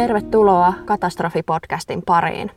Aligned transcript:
Tervetuloa 0.00 0.72
Katastrofipodcastin 0.84 2.02
pariin. 2.06 2.50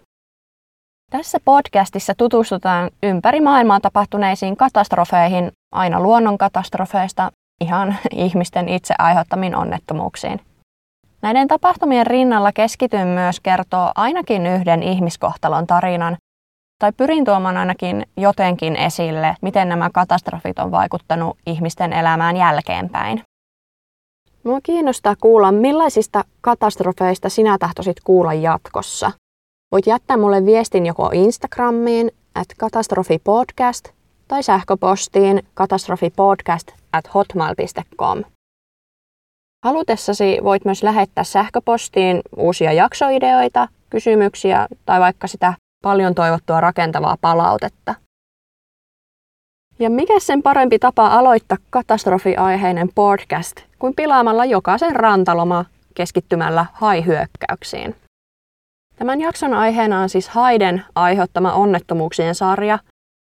Tässä 1.11 1.37
podcastissa 1.45 2.13
tutustutaan 2.17 2.89
ympäri 3.03 3.41
maailmaa 3.41 3.79
tapahtuneisiin 3.79 4.57
katastrofeihin, 4.57 5.51
aina 5.71 5.99
luonnonkatastrofeista 5.99 7.31
ihan 7.61 7.95
ihmisten 8.25 8.69
itse 8.69 8.93
aiheuttamiin 8.99 9.55
onnettomuuksiin. 9.55 10.39
Näiden 11.21 11.47
tapahtumien 11.47 12.07
rinnalla 12.07 12.51
keskityn 12.51 13.07
myös 13.07 13.39
kertoa 13.39 13.91
ainakin 13.95 14.47
yhden 14.47 14.83
ihmiskohtalon 14.83 15.67
tarinan, 15.67 16.17
tai 16.79 16.91
pyrin 16.91 17.25
tuomaan 17.25 17.57
ainakin 17.57 18.05
jotenkin 18.17 18.75
esille, 18.75 19.35
miten 19.41 19.69
nämä 19.69 19.89
katastrofit 19.93 20.59
on 20.59 20.71
vaikuttanut 20.71 21.37
ihmisten 21.47 21.93
elämään 21.93 22.37
jälkeenpäin. 22.37 23.23
Mua 24.43 24.59
kiinnostaa 24.63 25.15
kuulla, 25.21 25.51
millaisista 25.51 26.23
katastrofeista 26.41 27.29
sinä 27.29 27.57
tahtoisit 27.57 27.97
kuulla 28.03 28.33
jatkossa. 28.33 29.11
Voit 29.71 29.87
jättää 29.87 30.17
mulle 30.17 30.45
viestin 30.45 30.85
joko 30.85 31.09
Instagramiin 31.13 32.11
at 32.35 32.47
katastrofipodcast 32.57 33.89
tai 34.27 34.43
sähköpostiin 34.43 35.43
katastrofipodcast 35.53 36.71
at 36.93 37.13
hotmail.com. 37.13 38.23
Halutessasi 39.65 40.37
voit 40.43 40.65
myös 40.65 40.83
lähettää 40.83 41.23
sähköpostiin 41.23 42.21
uusia 42.37 42.73
jaksoideoita, 42.73 43.67
kysymyksiä 43.89 44.67
tai 44.85 44.99
vaikka 44.99 45.27
sitä 45.27 45.53
paljon 45.83 46.15
toivottua 46.15 46.61
rakentavaa 46.61 47.17
palautetta. 47.21 47.95
Ja 49.79 49.89
mikä 49.89 50.19
sen 50.19 50.43
parempi 50.43 50.79
tapa 50.79 51.07
aloittaa 51.07 51.57
katastrofiaiheinen 51.69 52.89
podcast 52.95 53.55
kuin 53.83 53.95
pilaamalla 53.95 54.45
jokaisen 54.45 54.95
rantaloma 54.95 55.65
keskittymällä 55.95 56.65
haihyökkäyksiin. 56.73 57.95
Tämän 58.95 59.21
jakson 59.21 59.53
aiheena 59.53 60.01
on 60.01 60.09
siis 60.09 60.29
haiden 60.29 60.85
aiheuttama 60.95 61.53
onnettomuuksien 61.53 62.35
sarja, 62.35 62.79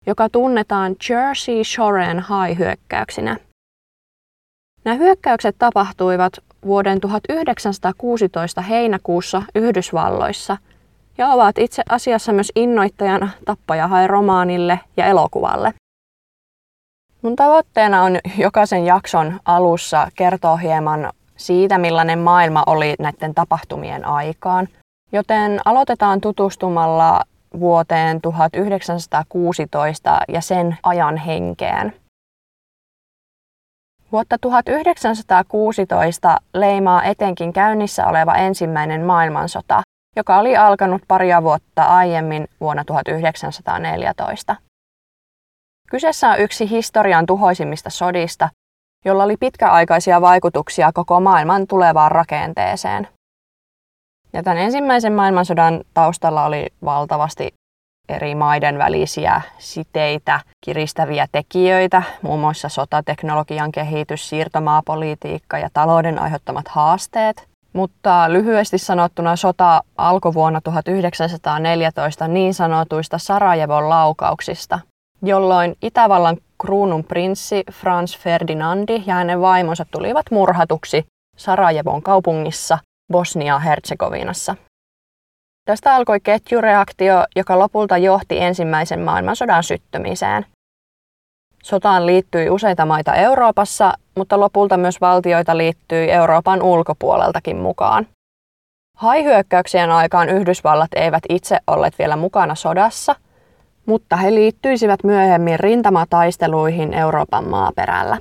joka 0.07 0.29
tunnetaan 0.29 0.97
Jersey 1.09 1.65
Shoren 1.65 2.21
haihyökkäyksinä. 2.21 3.37
Nämä 4.85 4.97
hyökkäykset 4.97 5.57
tapahtuivat 5.59 6.33
vuoden 6.65 7.01
1916 7.01 8.61
heinäkuussa 8.61 9.43
Yhdysvalloissa 9.55 10.57
ja 11.19 11.29
ovat 11.29 11.59
itse 11.59 11.83
asiassa 11.89 12.33
myös 12.33 12.53
innoittajana 12.57 13.29
tappajahai-romaanille 13.45 14.81
ja 14.97 15.07
elokuvalle. 15.07 15.75
Mun 17.25 17.37
tavoitteena 17.37 18.03
on 18.03 18.19
jokaisen 18.39 18.87
jakson 18.87 19.41
alussa 19.45 20.09
kertoa 20.15 20.57
hieman 20.57 21.13
siitä, 21.37 21.79
millainen 21.79 22.19
maailma 22.19 22.63
oli 22.67 22.95
näiden 22.99 23.35
tapahtumien 23.35 24.05
aikaan. 24.05 24.69
Joten 25.13 25.61
aloitetaan 25.65 26.21
tutustumalla 26.21 27.23
vuoteen 27.61 28.21
1916 28.21 30.21
ja 30.29 30.41
sen 30.41 30.77
ajan 30.83 31.17
henkeen. 31.17 31.93
Vuotta 34.13 34.37
1916 34.41 36.37
leimaa 36.55 37.05
etenkin 37.05 37.53
käynnissä 37.53 38.07
oleva 38.07 38.35
ensimmäinen 38.35 39.05
maailmansota, 39.05 39.83
joka 40.17 40.39
oli 40.39 40.57
alkanut 40.57 41.03
paria 41.09 41.43
vuotta 41.43 41.83
aiemmin 41.83 42.49
vuonna 42.61 42.85
1914. 42.85 44.57
Kyseessä 45.95 46.29
on 46.29 46.41
yksi 46.41 46.71
historian 46.71 47.27
tuhoisimmista 47.27 47.91
sodista, 47.91 48.49
jolla 49.05 49.25
oli 49.25 49.37
pitkäaikaisia 49.37 50.21
vaikutuksia 50.21 50.93
koko 50.93 51.21
maailman 51.21 51.67
tulevaan 51.67 52.13
rakenteeseen. 52.13 53.09
Ja 54.33 54.43
tämän 54.43 54.59
ensimmäisen 54.59 55.13
maailmansodan 55.13 55.81
taustalla 55.95 56.45
oli 56.45 56.67
valtavasti 56.85 57.55
eri 58.09 58.35
maiden 58.35 58.79
välisiä 58.79 59.41
siteitä, 59.59 60.41
kiristäviä 60.61 61.27
tekijöitä, 61.33 62.03
muun 62.23 62.41
muassa 62.41 62.69
sotateknologian 62.69 63.73
kehitys, 63.73 64.29
siirtomaapolitiikka 64.29 65.59
ja 65.59 65.69
talouden 65.73 66.19
aiheuttamat 66.19 66.69
haasteet. 66.69 67.49
Mutta 67.73 68.33
lyhyesti 68.33 68.79
sanottuna 68.79 69.37
sota 69.37 69.83
alkoi 69.97 70.35
vuonna 70.35 70.61
1914 70.61 72.29
niin 72.29 72.55
sanotuista 72.55 73.19
Sarajevon 73.19 73.89
laukauksista, 73.89 74.79
jolloin 75.27 75.77
Itävallan 75.83 76.37
kruunun 76.61 77.05
prinssi 77.05 77.63
Franz 77.73 78.19
Ferdinandi 78.19 79.03
ja 79.07 79.15
hänen 79.15 79.41
vaimonsa 79.41 79.87
tulivat 79.91 80.27
murhatuksi 80.31 81.05
Sarajevon 81.37 82.03
kaupungissa 82.03 82.79
Bosnia-Herzegovinassa. 83.13 84.57
Tästä 85.65 85.95
alkoi 85.95 86.21
ketjureaktio, 86.21 87.25
joka 87.37 87.59
lopulta 87.59 87.99
johti 87.99 88.41
ensimmäisen 88.41 89.01
maailmansodan 89.01 89.63
syttymiseen. 89.63 90.47
Sotaan 91.63 92.07
liittyi 92.07 92.51
useita 92.51 92.87
maita 92.87 93.15
Euroopassa, 93.15 93.93
mutta 94.17 94.41
lopulta 94.41 94.77
myös 94.77 95.01
valtioita 95.01 95.57
liittyi 95.57 96.11
Euroopan 96.11 96.63
ulkopuoleltakin 96.63 97.57
mukaan. 97.57 98.07
Haihyökkäyksien 98.97 99.91
aikaan 99.91 100.29
Yhdysvallat 100.29 100.91
eivät 100.97 101.23
itse 101.29 101.59
olleet 101.67 101.99
vielä 101.99 102.17
mukana 102.17 102.55
sodassa, 102.55 103.15
mutta 103.87 104.17
he 104.17 104.35
liittyisivät 104.35 105.05
myöhemmin 105.05 105.61
rintamataisteluihin 105.61 106.95
Euroopan 106.95 107.49
maaperällä. 107.49 108.19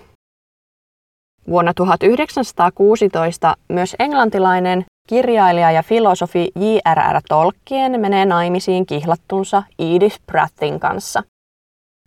Vuonna 1.50 1.74
1916 1.74 3.56
myös 3.69 3.96
englantilainen 4.00 4.85
kirjailija 5.07 5.72
ja 5.72 5.84
filosofi 5.84 6.52
J.R.R. 6.56 7.22
Tolkien 7.29 8.02
menee 8.02 8.25
naimisiin 8.25 8.85
kihlattunsa 8.85 9.63
Edith 9.79 10.19
Prattin 10.25 10.79
kanssa. 10.79 11.23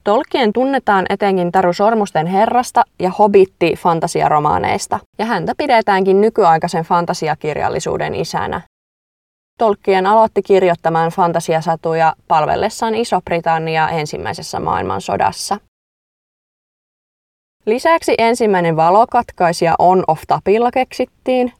Tolkien 0.04 0.52
tunnetaan 0.52 1.06
etenkin 1.08 1.52
Taru 1.52 1.72
Sormusten 1.72 2.26
herrasta 2.26 2.82
ja 2.98 3.10
Hobitti-fantasiaromaaneista, 3.10 4.98
ja 5.18 5.24
häntä 5.24 5.52
pidetäänkin 5.56 6.20
nykyaikaisen 6.20 6.84
fantasiakirjallisuuden 6.84 8.14
isänä. 8.14 8.60
Tolkien 9.58 10.06
aloitti 10.06 10.42
kirjoittamaan 10.42 11.10
fantasiasatuja 11.10 12.14
palvellessaan 12.28 12.94
Iso-Britannia 12.94 13.88
ensimmäisessä 13.88 14.60
maailmansodassa. 14.60 15.58
Lisäksi 17.66 18.14
ensimmäinen 18.18 18.76
valokatkaisija 18.76 19.74
on-off 19.78 20.22
tapilla 20.26 20.70
keksittiin. 20.70 21.52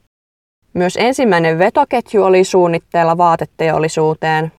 Myös 0.73 0.97
ensimmäinen 0.97 1.59
vetoketju 1.59 2.23
oli 2.23 2.43
suunnitteilla 2.43 3.17
vaateteollisuuteen, 3.17 4.51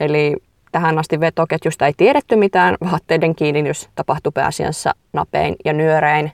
eli 0.00 0.36
tähän 0.72 0.98
asti 0.98 1.20
vetoketjusta 1.20 1.86
ei 1.86 1.92
tiedetty 1.96 2.36
mitään, 2.36 2.76
vaatteiden 2.90 3.34
kiinnitys 3.34 3.88
tapahtui 3.94 4.32
pääasiassa 4.34 4.92
napein 5.12 5.56
ja 5.64 5.72
nyörein. 5.72 6.32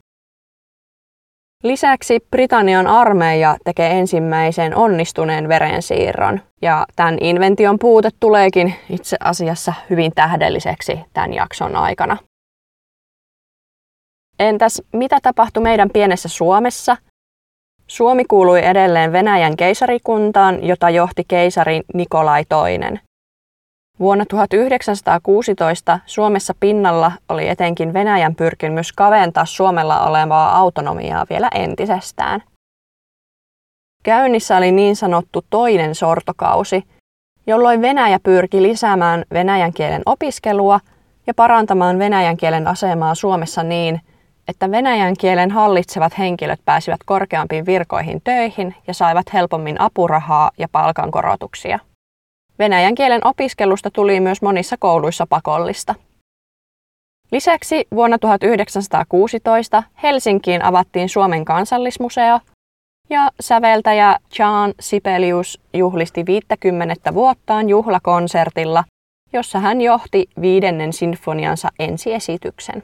Lisäksi 1.62 2.18
Britannian 2.30 2.86
armeija 2.86 3.56
tekee 3.64 3.98
ensimmäisen 3.98 4.76
onnistuneen 4.76 5.48
verensiirron, 5.48 6.40
ja 6.62 6.86
tämän 6.96 7.18
invention 7.20 7.78
puute 7.78 8.08
tuleekin 8.20 8.74
itse 8.90 9.16
asiassa 9.20 9.74
hyvin 9.90 10.12
tähdelliseksi 10.14 11.00
tämän 11.12 11.34
jakson 11.34 11.76
aikana. 11.76 12.16
Entäs 14.38 14.82
mitä 14.92 15.18
tapahtui 15.22 15.62
meidän 15.62 15.90
pienessä 15.90 16.28
Suomessa? 16.28 16.96
Suomi 17.86 18.24
kuului 18.24 18.66
edelleen 18.66 19.12
Venäjän 19.12 19.56
keisarikuntaan, 19.56 20.64
jota 20.64 20.90
johti 20.90 21.24
keisari 21.28 21.80
Nikolai 21.94 22.40
II. 22.40 23.00
Vuonna 24.00 24.24
1916 24.28 25.98
Suomessa 26.06 26.54
pinnalla 26.60 27.12
oli 27.28 27.48
etenkin 27.48 27.92
Venäjän 27.92 28.34
pyrkimys 28.34 28.92
kaventaa 28.92 29.44
Suomella 29.44 30.00
olevaa 30.00 30.56
autonomiaa 30.56 31.26
vielä 31.30 31.48
entisestään. 31.54 32.42
Käynnissä 34.02 34.56
oli 34.56 34.72
niin 34.72 34.96
sanottu 34.96 35.44
toinen 35.50 35.94
sortokausi, 35.94 36.82
jolloin 37.46 37.82
Venäjä 37.82 38.18
pyrki 38.22 38.62
lisäämään 38.62 39.24
venäjän 39.32 39.72
kielen 39.72 40.02
opiskelua 40.06 40.80
ja 41.26 41.34
parantamaan 41.34 41.98
venäjän 41.98 42.36
kielen 42.36 42.66
asemaa 42.66 43.14
Suomessa 43.14 43.62
niin, 43.62 44.00
että 44.48 44.70
venäjän 44.70 45.14
kielen 45.16 45.50
hallitsevat 45.50 46.18
henkilöt 46.18 46.60
pääsivät 46.64 47.00
korkeampiin 47.04 47.66
virkoihin 47.66 48.20
töihin 48.24 48.74
ja 48.86 48.94
saivat 48.94 49.32
helpommin 49.32 49.80
apurahaa 49.80 50.50
ja 50.58 50.68
palkankorotuksia. 50.72 51.78
Venäjän 52.60 52.94
kielen 52.94 53.26
opiskelusta 53.26 53.90
tuli 53.90 54.20
myös 54.20 54.42
monissa 54.42 54.76
kouluissa 54.76 55.26
pakollista. 55.26 55.94
Lisäksi 57.32 57.86
vuonna 57.94 58.18
1916 58.18 59.82
Helsinkiin 60.02 60.64
avattiin 60.64 61.08
Suomen 61.08 61.44
kansallismuseo 61.44 62.40
ja 63.10 63.30
säveltäjä 63.40 64.16
John 64.38 64.72
Sibelius 64.80 65.60
juhlisti 65.74 66.26
50 66.26 67.14
vuottaan 67.14 67.68
juhlakonsertilla, 67.68 68.84
jossa 69.32 69.58
hän 69.58 69.80
johti 69.80 70.26
viidennen 70.40 70.92
sinfoniansa 70.92 71.68
ensiesityksen. 71.78 72.82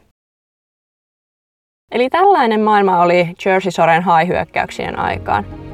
Eli 1.92 2.10
tällainen 2.10 2.60
maailma 2.60 3.02
oli 3.02 3.34
Jersey 3.44 3.72
Soren 3.72 4.02
haihyökkäyksien 4.02 4.98
aikaan. 4.98 5.65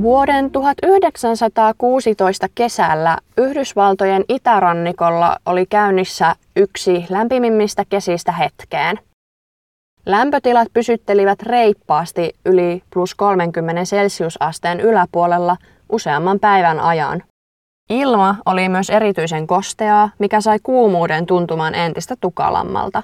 Vuoden 0.00 0.50
1916 0.50 2.46
kesällä 2.54 3.18
Yhdysvaltojen 3.36 4.24
itärannikolla 4.28 5.36
oli 5.46 5.66
käynnissä 5.66 6.36
yksi 6.56 7.06
lämpimimmistä 7.08 7.84
kesistä 7.88 8.32
hetkeen. 8.32 8.98
Lämpötilat 10.06 10.68
pysyttelivät 10.72 11.42
reippaasti 11.42 12.32
yli 12.44 12.82
plus 12.92 13.14
30 13.14 13.82
celsiusasteen 13.82 14.80
yläpuolella 14.80 15.56
useamman 15.92 16.40
päivän 16.40 16.80
ajan. 16.80 17.22
Ilma 17.90 18.36
oli 18.46 18.68
myös 18.68 18.90
erityisen 18.90 19.46
kosteaa, 19.46 20.10
mikä 20.18 20.40
sai 20.40 20.58
kuumuuden 20.62 21.26
tuntumaan 21.26 21.74
entistä 21.74 22.14
tukalammalta. 22.20 23.02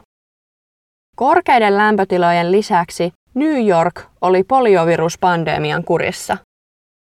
Korkeiden 1.17 1.76
lämpötilojen 1.76 2.52
lisäksi 2.52 3.12
New 3.34 3.69
York 3.69 4.02
oli 4.20 4.44
polioviruspandemian 4.44 5.84
kurissa. 5.84 6.37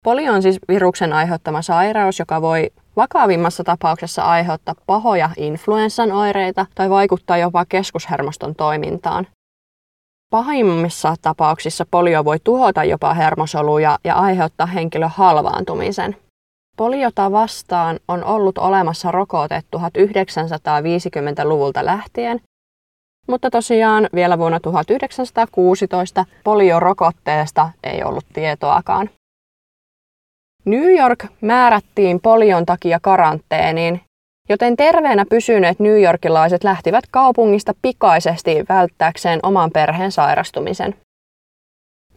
Polio 0.06 0.32
on 0.32 0.42
siis 0.42 0.58
viruksen 0.68 1.12
aiheuttama 1.12 1.62
sairaus, 1.62 2.18
joka 2.18 2.42
voi 2.42 2.70
vakavimmassa 2.96 3.64
tapauksessa 3.64 4.22
aiheuttaa 4.22 4.74
pahoja 4.86 5.30
influenssan 5.36 6.12
oireita 6.12 6.66
tai 6.74 6.90
vaikuttaa 6.90 7.36
jopa 7.36 7.64
keskushermoston 7.64 8.54
toimintaan. 8.54 9.26
Pahimmissa 10.30 11.14
tapauksissa 11.22 11.86
polio 11.90 12.24
voi 12.24 12.38
tuhota 12.44 12.84
jopa 12.84 13.14
hermosoluja 13.14 13.98
ja 14.04 14.14
aiheuttaa 14.14 14.66
henkilön 14.66 15.10
halvaantumisen. 15.10 16.16
Poliota 16.76 17.32
vastaan 17.32 18.00
on 18.08 18.24
ollut 18.24 18.58
olemassa 18.58 19.10
rokote 19.10 19.62
1950-luvulta 19.76 21.84
lähtien, 21.84 22.40
mutta 23.28 23.50
tosiaan 23.50 24.08
vielä 24.14 24.38
vuonna 24.38 24.60
1916 24.60 26.24
poliorokotteesta 26.44 27.70
ei 27.82 28.02
ollut 28.02 28.24
tietoakaan. 28.32 29.10
New 30.66 30.98
York 30.98 31.26
määrättiin 31.40 32.20
polion 32.20 32.66
takia 32.66 32.98
karanteeniin, 33.02 34.00
joten 34.48 34.76
terveenä 34.76 35.24
pysyneet 35.30 35.80
New 35.80 36.02
Yorkilaiset 36.02 36.64
lähtivät 36.64 37.04
kaupungista 37.10 37.72
pikaisesti 37.82 38.64
välttääkseen 38.68 39.40
oman 39.42 39.70
perheen 39.70 40.12
sairastumisen. 40.12 40.94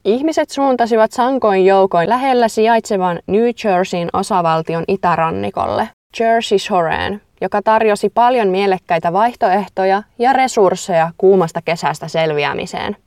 Ihmiset 0.05 0.49
suuntasivat 0.49 1.11
sankoin 1.11 1.65
joukoin 1.65 2.09
lähellä 2.09 2.47
sijaitsevan 2.47 3.19
New 3.27 3.49
Jerseyn 3.63 4.09
osavaltion 4.13 4.83
itärannikolle, 4.87 5.89
Jersey 6.19 6.59
Shoreen, 6.59 7.21
joka 7.41 7.61
tarjosi 7.61 8.09
paljon 8.09 8.47
mielekkäitä 8.47 9.13
vaihtoehtoja 9.13 10.03
ja 10.19 10.33
resursseja 10.33 11.11
kuumasta 11.17 11.61
kesästä 11.65 12.07
selviämiseen. 12.07 12.97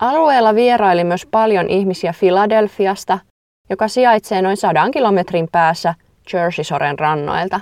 Alueella 0.00 0.54
vieraili 0.54 1.04
myös 1.04 1.26
paljon 1.30 1.70
ihmisiä 1.70 2.12
Filadelfiasta, 2.12 3.18
joka 3.70 3.88
sijaitsee 3.88 4.42
noin 4.42 4.56
sadan 4.56 4.90
kilometrin 4.90 5.48
päässä 5.52 5.94
Jersey 6.32 6.64
Shoren 6.64 6.98
rannoilta. 6.98 7.60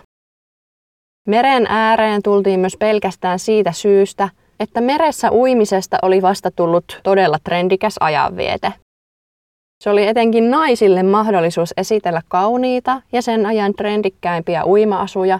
Meren 1.28 1.66
ääreen 1.68 2.22
tultiin 2.22 2.60
myös 2.60 2.76
pelkästään 2.76 3.38
siitä 3.38 3.72
syystä, 3.72 4.28
että 4.60 4.80
meressä 4.80 5.32
uimisesta 5.32 5.98
oli 6.02 6.22
vasta 6.22 6.50
tullut 6.50 7.00
todella 7.02 7.38
trendikäs 7.44 7.94
ajanviete. 8.00 8.72
Se 9.82 9.90
oli 9.90 10.06
etenkin 10.06 10.50
naisille 10.50 11.02
mahdollisuus 11.02 11.74
esitellä 11.76 12.22
kauniita 12.28 13.02
ja 13.12 13.22
sen 13.22 13.46
ajan 13.46 13.74
trendikkäimpiä 13.74 14.64
uima-asuja, 14.64 15.38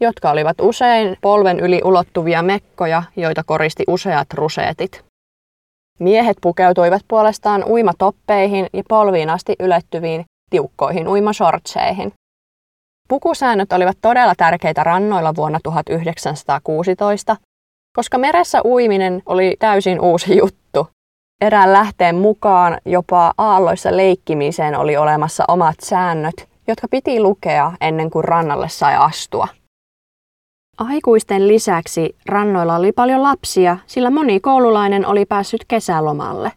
jotka 0.00 0.30
olivat 0.30 0.60
usein 0.60 1.16
polven 1.20 1.60
yli 1.60 1.80
ulottuvia 1.84 2.42
mekkoja, 2.42 3.02
joita 3.16 3.42
koristi 3.44 3.84
useat 3.88 4.26
ruseetit. 4.34 5.05
Miehet 5.98 6.36
pukeutuivat 6.40 7.02
puolestaan 7.08 7.64
uimatoppeihin 7.64 8.66
ja 8.72 8.82
polviin 8.88 9.30
asti 9.30 9.54
ylettyviin 9.58 10.24
tiukkoihin 10.50 11.08
uimasortseihin. 11.08 12.12
Pukusäännöt 13.08 13.72
olivat 13.72 13.98
todella 14.00 14.34
tärkeitä 14.36 14.84
rannoilla 14.84 15.36
vuonna 15.36 15.58
1916, 15.62 17.36
koska 17.96 18.18
meressä 18.18 18.60
uiminen 18.64 19.22
oli 19.26 19.56
täysin 19.58 20.00
uusi 20.00 20.36
juttu. 20.36 20.88
Erään 21.40 21.72
lähteen 21.72 22.16
mukaan 22.16 22.78
jopa 22.84 23.34
aalloissa 23.38 23.96
leikkimiseen 23.96 24.78
oli 24.78 24.96
olemassa 24.96 25.44
omat 25.48 25.74
säännöt, 25.82 26.48
jotka 26.68 26.88
piti 26.90 27.20
lukea 27.20 27.72
ennen 27.80 28.10
kuin 28.10 28.24
rannalle 28.24 28.68
sai 28.68 28.96
astua. 28.96 29.48
Aikuisten 30.78 31.48
lisäksi 31.48 32.16
rannoilla 32.26 32.76
oli 32.76 32.92
paljon 32.92 33.22
lapsia, 33.22 33.78
sillä 33.86 34.10
moni 34.10 34.40
koululainen 34.40 35.06
oli 35.06 35.26
päässyt 35.26 35.64
kesälomalle. 35.68 36.52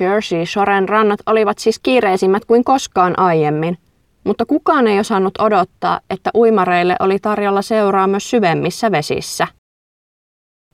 Jersey 0.00 0.46
Shoren 0.46 0.88
rannat 0.88 1.20
olivat 1.26 1.58
siis 1.58 1.78
kiireisimmät 1.78 2.44
kuin 2.44 2.64
koskaan 2.64 3.18
aiemmin, 3.18 3.78
mutta 4.24 4.46
kukaan 4.46 4.86
ei 4.86 5.00
osannut 5.00 5.38
odottaa, 5.38 6.00
että 6.10 6.30
uimareille 6.34 6.96
oli 7.00 7.18
tarjolla 7.18 7.62
seuraa 7.62 8.06
myös 8.06 8.30
syvemmissä 8.30 8.90
vesissä. 8.92 9.46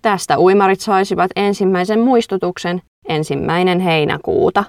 Tästä 0.03 0.39
uimarit 0.39 0.81
saisivat 0.81 1.31
ensimmäisen 1.37 2.01
muistutuksen 2.01 2.83
ensimmäinen 3.09 3.81
heinäkuuta. 3.81 4.65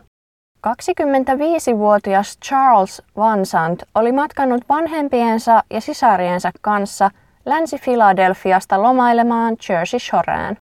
25-vuotias 0.68 2.38
Charles 2.46 3.02
Vansant 3.18 3.84
oli 3.96 4.12
matkannut 4.12 4.62
vanhempiensa 4.70 5.64
ja 5.70 5.82
sisariensa 5.82 6.52
kanssa 6.62 7.12
Länsi-Filadelfiasta 7.46 8.82
lomailemaan 8.82 9.56
Jersey 9.70 10.00
Shoreen. 10.00 10.58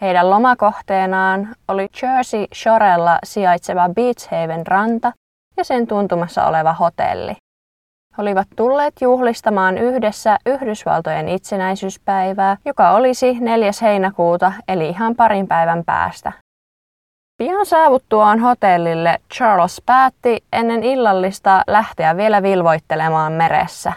Heidän 0.00 0.30
lomakohteenaan 0.30 1.54
oli 1.68 1.88
Jersey 2.02 2.46
Shorella 2.54 3.18
sijaitseva 3.24 3.88
Beach 3.88 4.30
Haven 4.30 4.66
ranta 4.66 5.12
ja 5.56 5.64
sen 5.64 5.86
tuntumassa 5.86 6.46
oleva 6.46 6.72
hotelli. 6.72 7.32
He 8.18 8.22
olivat 8.22 8.48
tulleet 8.56 8.94
juhlistamaan 9.00 9.78
yhdessä 9.78 10.38
Yhdysvaltojen 10.46 11.28
itsenäisyyspäivää, 11.28 12.56
joka 12.64 12.90
olisi 12.90 13.40
4. 13.40 13.70
heinäkuuta 13.82 14.52
eli 14.68 14.88
ihan 14.88 15.16
parin 15.16 15.48
päivän 15.48 15.84
päästä. 15.84 16.32
Pian 17.38 17.66
saavuttuaan 17.66 18.40
hotellille 18.40 19.18
Charles 19.34 19.82
päätti 19.86 20.44
ennen 20.52 20.82
illallista 20.82 21.62
lähteä 21.66 22.16
vielä 22.16 22.42
vilvoittelemaan 22.42 23.32
meressä. 23.32 23.92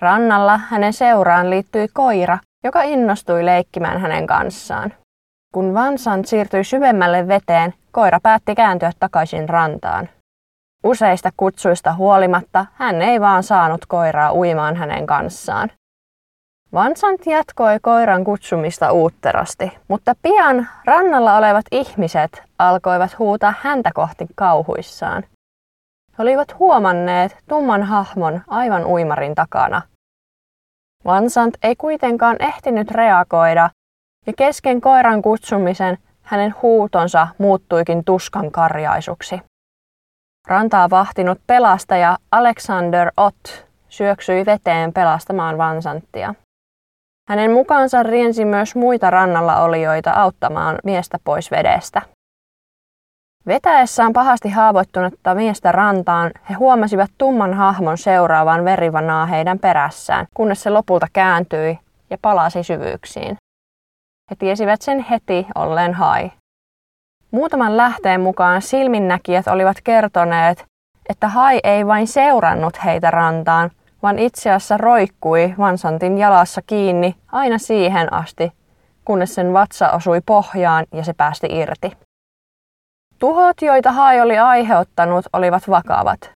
Rannalla 0.00 0.58
hänen 0.58 0.92
seuraan 0.92 1.50
liittyi 1.50 1.88
koira, 1.92 2.38
joka 2.64 2.82
innostui 2.82 3.44
leikkimään 3.44 4.00
hänen 4.00 4.26
kanssaan. 4.26 4.92
Kun 5.54 5.74
Vansant 5.74 6.26
siirtyi 6.26 6.64
syvemmälle 6.64 7.28
veteen, 7.28 7.74
koira 7.92 8.20
päätti 8.22 8.54
kääntyä 8.54 8.92
takaisin 9.00 9.48
rantaan. 9.48 10.08
Useista 10.84 11.30
kutsuista 11.36 11.94
huolimatta 11.94 12.66
hän 12.74 13.02
ei 13.02 13.20
vaan 13.20 13.42
saanut 13.42 13.86
koiraa 13.86 14.32
uimaan 14.32 14.76
hänen 14.76 15.06
kanssaan. 15.06 15.70
Vansant 16.72 17.26
jatkoi 17.26 17.78
koiran 17.82 18.24
kutsumista 18.24 18.92
uutterasti, 18.92 19.78
mutta 19.88 20.14
pian 20.22 20.68
rannalla 20.84 21.36
olevat 21.36 21.66
ihmiset 21.72 22.42
alkoivat 22.58 23.18
huutaa 23.18 23.54
häntä 23.60 23.90
kohti 23.94 24.26
kauhuissaan. 24.34 25.22
Olivat 26.18 26.58
huomanneet 26.58 27.36
tumman 27.48 27.82
hahmon 27.82 28.42
aivan 28.46 28.86
uimarin 28.86 29.34
takana. 29.34 29.82
Vansant 31.04 31.54
ei 31.62 31.76
kuitenkaan 31.76 32.36
ehtinyt 32.40 32.90
reagoida, 32.90 33.70
ja 34.26 34.32
kesken 34.36 34.80
koiran 34.80 35.22
kutsumisen 35.22 35.98
hänen 36.22 36.54
huutonsa 36.62 37.28
muuttuikin 37.38 38.04
tuskan 38.04 38.50
karjaisuksi. 38.50 39.40
Rantaa 40.46 40.90
vahtinut 40.90 41.40
pelastaja 41.46 42.18
Alexander 42.32 43.12
Ott 43.16 43.66
syöksyi 43.88 44.46
veteen 44.46 44.92
pelastamaan 44.92 45.58
Vansanttia. 45.58 46.34
Hänen 47.28 47.50
mukaansa 47.50 48.02
riensi 48.02 48.44
myös 48.44 48.74
muita 48.76 49.10
rannalla 49.10 49.56
olijoita 49.56 50.10
auttamaan 50.10 50.78
miestä 50.84 51.18
pois 51.24 51.50
vedestä. 51.50 52.02
Vetäessään 53.48 54.12
pahasti 54.12 54.50
haavoittunutta 54.50 55.34
miestä 55.34 55.72
rantaan, 55.72 56.30
he 56.50 56.54
huomasivat 56.54 57.10
tumman 57.18 57.54
hahmon 57.54 57.98
seuraavan 57.98 58.64
verivanaa 58.64 59.26
heidän 59.26 59.58
perässään, 59.58 60.26
kunnes 60.34 60.62
se 60.62 60.70
lopulta 60.70 61.06
kääntyi 61.12 61.78
ja 62.10 62.16
palasi 62.22 62.62
syvyyksiin. 62.62 63.36
He 64.30 64.36
tiesivät 64.38 64.82
sen 64.82 65.00
heti 65.10 65.46
olleen 65.54 65.94
hai. 65.94 66.32
Muutaman 67.30 67.76
lähteen 67.76 68.20
mukaan 68.20 68.62
silminnäkijät 68.62 69.48
olivat 69.48 69.76
kertoneet, 69.84 70.64
että 71.08 71.28
hai 71.28 71.60
ei 71.64 71.86
vain 71.86 72.06
seurannut 72.06 72.84
heitä 72.84 73.10
rantaan, 73.10 73.70
vaan 74.02 74.18
itse 74.18 74.50
asiassa 74.50 74.76
roikkui 74.76 75.54
Vansantin 75.58 76.18
jalassa 76.18 76.60
kiinni 76.66 77.14
aina 77.32 77.58
siihen 77.58 78.12
asti, 78.12 78.52
kunnes 79.04 79.34
sen 79.34 79.52
vatsa 79.52 79.90
osui 79.90 80.20
pohjaan 80.26 80.86
ja 80.92 81.04
se 81.04 81.12
päästi 81.12 81.46
irti. 81.50 82.07
Tuhot, 83.18 83.62
joita 83.62 83.92
Hai 83.92 84.20
oli 84.20 84.38
aiheuttanut, 84.38 85.24
olivat 85.32 85.68
vakavat. 85.68 86.30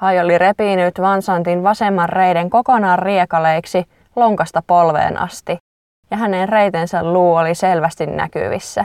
Hai 0.00 0.20
oli 0.20 0.38
repinyt 0.38 1.00
Vansantin 1.00 1.62
vasemman 1.62 2.08
reiden 2.08 2.50
kokonaan 2.50 2.98
riekaleiksi 2.98 3.84
lonkasta 4.16 4.62
polveen 4.66 5.20
asti, 5.20 5.58
ja 6.10 6.16
hänen 6.16 6.48
reitensä 6.48 7.04
luu 7.04 7.34
oli 7.34 7.54
selvästi 7.54 8.06
näkyvissä. 8.06 8.84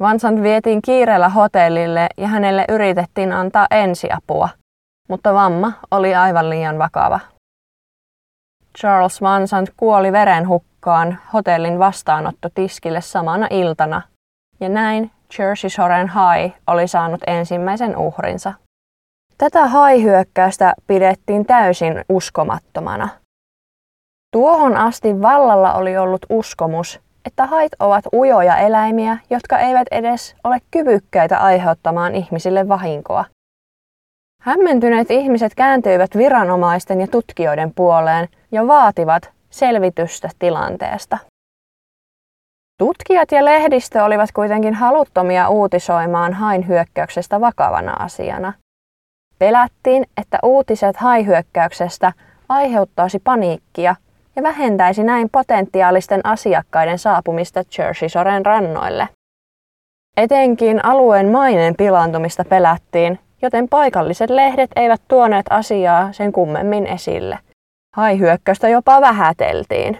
Vansant 0.00 0.42
vietiin 0.42 0.82
kiireellä 0.82 1.28
hotellille 1.28 2.08
ja 2.16 2.28
hänelle 2.28 2.64
yritettiin 2.68 3.32
antaa 3.32 3.66
ensiapua, 3.70 4.48
mutta 5.08 5.34
vamma 5.34 5.72
oli 5.90 6.14
aivan 6.14 6.50
liian 6.50 6.78
vakava. 6.78 7.20
Charles 8.78 9.22
Vansant 9.22 9.70
kuoli 9.76 10.12
verenhukkaan 10.12 11.18
hotellin 11.32 11.78
vastaanottotiskille 11.78 13.00
samana 13.00 13.46
iltana, 13.50 14.02
ja 14.60 14.68
näin 14.68 15.10
Jersey 15.38 15.70
Shoren 15.70 16.08
High 16.08 16.56
oli 16.66 16.88
saanut 16.88 17.20
ensimmäisen 17.26 17.96
uhrinsa. 17.96 18.52
Tätä 19.38 19.66
haihyökkäystä 19.66 20.74
pidettiin 20.86 21.46
täysin 21.46 22.04
uskomattomana. 22.08 23.08
Tuohon 24.32 24.76
asti 24.76 25.22
vallalla 25.22 25.74
oli 25.74 25.98
ollut 25.98 26.26
uskomus, 26.30 27.00
että 27.24 27.46
hait 27.46 27.72
ovat 27.80 28.04
ujoja 28.12 28.56
eläimiä, 28.56 29.18
jotka 29.30 29.58
eivät 29.58 29.88
edes 29.90 30.36
ole 30.44 30.58
kyvykkäitä 30.70 31.38
aiheuttamaan 31.38 32.14
ihmisille 32.14 32.68
vahinkoa. 32.68 33.24
Hämmentyneet 34.42 35.10
ihmiset 35.10 35.54
kääntyivät 35.54 36.16
viranomaisten 36.16 37.00
ja 37.00 37.06
tutkijoiden 37.06 37.72
puoleen 37.74 38.28
ja 38.52 38.66
vaativat 38.66 39.30
selvitystä 39.50 40.30
tilanteesta. 40.38 41.18
Tutkijat 42.78 43.32
ja 43.32 43.44
lehdistö 43.44 44.04
olivat 44.04 44.32
kuitenkin 44.34 44.74
haluttomia 44.74 45.48
uutisoimaan 45.48 46.32
hain 46.32 46.68
hyökkäyksestä 46.68 47.40
vakavana 47.40 47.92
asiana. 47.92 48.52
Pelättiin, 49.38 50.06
että 50.16 50.38
uutiset 50.42 50.96
haihyökkäyksestä 50.96 52.12
aiheuttaisi 52.48 53.18
paniikkia 53.18 53.96
ja 54.36 54.42
vähentäisi 54.42 55.04
näin 55.04 55.28
potentiaalisten 55.32 56.20
asiakkaiden 56.26 56.98
saapumista 56.98 57.62
Jersey-soren 57.78 58.46
rannoille. 58.46 59.08
Etenkin 60.16 60.84
alueen 60.84 61.28
maineen 61.28 61.74
pilaantumista 61.76 62.44
pelättiin, 62.44 63.18
joten 63.42 63.68
paikalliset 63.68 64.30
lehdet 64.30 64.70
eivät 64.76 65.02
tuoneet 65.08 65.46
asiaa 65.50 66.12
sen 66.12 66.32
kummemmin 66.32 66.86
esille. 66.86 67.38
Haihyökkäystä 67.96 68.68
jopa 68.68 69.00
vähäteltiin. 69.00 69.98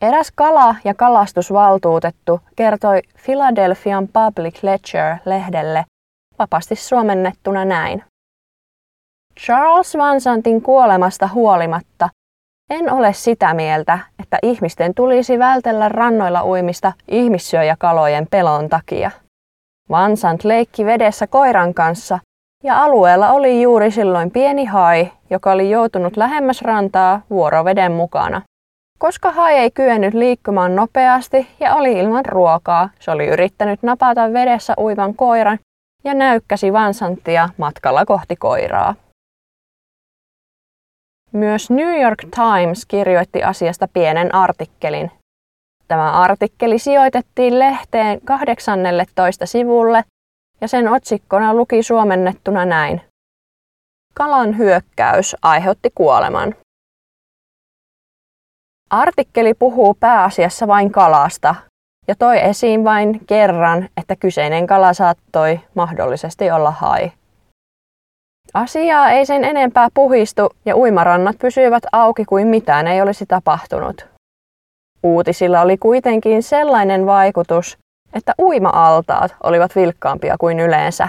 Eräs 0.00 0.32
kala- 0.34 0.74
ja 0.84 0.94
kalastusvaltuutettu 0.94 2.40
kertoi 2.56 3.00
Philadelphian 3.24 4.08
Public 4.08 4.62
Ledger-lehdelle 4.62 5.84
vapaasti 6.38 6.76
suomennettuna 6.76 7.64
näin. 7.64 8.04
Charles 9.40 9.96
Vansantin 9.96 10.62
kuolemasta 10.62 11.28
huolimatta 11.28 12.08
en 12.70 12.92
ole 12.92 13.12
sitä 13.12 13.54
mieltä, 13.54 13.98
että 14.18 14.38
ihmisten 14.42 14.94
tulisi 14.94 15.38
vältellä 15.38 15.88
rannoilla 15.88 16.44
uimista 16.44 16.92
ihmissyöjäkalojen 17.08 18.26
pelon 18.30 18.68
takia. 18.68 19.10
Vansant 19.90 20.44
leikki 20.44 20.84
vedessä 20.84 21.26
koiran 21.26 21.74
kanssa 21.74 22.18
ja 22.64 22.82
alueella 22.82 23.30
oli 23.30 23.62
juuri 23.62 23.90
silloin 23.90 24.30
pieni 24.30 24.64
hai, 24.64 25.12
joka 25.30 25.52
oli 25.52 25.70
joutunut 25.70 26.16
lähemmäs 26.16 26.62
rantaa 26.62 27.20
vuoroveden 27.30 27.92
mukana. 27.92 28.42
Koska 29.00 29.30
hai 29.30 29.54
ei 29.54 29.70
kyennyt 29.70 30.14
liikkumaan 30.14 30.76
nopeasti 30.76 31.48
ja 31.60 31.74
oli 31.74 31.92
ilman 31.92 32.26
ruokaa, 32.26 32.90
se 32.98 33.10
oli 33.10 33.26
yrittänyt 33.26 33.82
napata 33.82 34.32
vedessä 34.32 34.74
uivan 34.78 35.14
koiran 35.14 35.58
ja 36.04 36.14
näykkäsi 36.14 36.72
Vansanttia 36.72 37.48
matkalla 37.56 38.04
kohti 38.04 38.36
koiraa. 38.36 38.94
Myös 41.32 41.70
New 41.70 42.02
York 42.02 42.18
Times 42.18 42.86
kirjoitti 42.86 43.42
asiasta 43.42 43.88
pienen 43.92 44.34
artikkelin. 44.34 45.10
Tämä 45.88 46.12
artikkeli 46.12 46.78
sijoitettiin 46.78 47.58
lehteen 47.58 48.20
18 48.24 49.46
sivulle 49.46 50.04
ja 50.60 50.68
sen 50.68 50.88
otsikkona 50.88 51.54
luki 51.54 51.82
suomennettuna 51.82 52.64
näin. 52.64 53.00
Kalan 54.14 54.58
hyökkäys 54.58 55.36
aiheutti 55.42 55.90
kuoleman. 55.94 56.54
Artikkeli 58.90 59.54
puhuu 59.54 59.94
pääasiassa 60.00 60.66
vain 60.66 60.92
kalasta 60.92 61.54
ja 62.08 62.14
toi 62.18 62.44
esiin 62.44 62.84
vain 62.84 63.20
kerran, 63.26 63.88
että 63.96 64.16
kyseinen 64.16 64.66
kala 64.66 64.92
saattoi 64.92 65.60
mahdollisesti 65.74 66.50
olla 66.50 66.70
hai. 66.70 67.12
Asiaa 68.54 69.10
ei 69.10 69.26
sen 69.26 69.44
enempää 69.44 69.88
puhistu 69.94 70.50
ja 70.66 70.76
uimarannat 70.76 71.38
pysyivät 71.38 71.82
auki 71.92 72.24
kuin 72.24 72.46
mitään 72.46 72.86
ei 72.86 73.02
olisi 73.02 73.26
tapahtunut. 73.26 74.06
Uutisilla 75.02 75.60
oli 75.60 75.78
kuitenkin 75.78 76.42
sellainen 76.42 77.06
vaikutus, 77.06 77.78
että 78.12 78.34
uima-altaat 78.40 79.34
olivat 79.42 79.76
vilkkaampia 79.76 80.36
kuin 80.38 80.60
yleensä. 80.60 81.08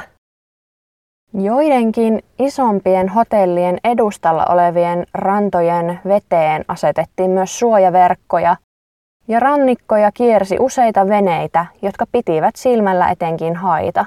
Joidenkin 1.33 2.23
isompien 2.39 3.09
hotellien 3.09 3.77
edustalla 3.83 4.45
olevien 4.45 5.05
rantojen 5.13 5.99
veteen 6.07 6.65
asetettiin 6.67 7.31
myös 7.31 7.59
suojaverkkoja, 7.59 8.55
ja 9.27 9.39
rannikkoja 9.39 10.11
kiersi 10.11 10.57
useita 10.59 11.07
veneitä, 11.07 11.65
jotka 11.81 12.05
pitivät 12.11 12.55
silmällä 12.55 13.09
etenkin 13.09 13.55
haita. 13.55 14.05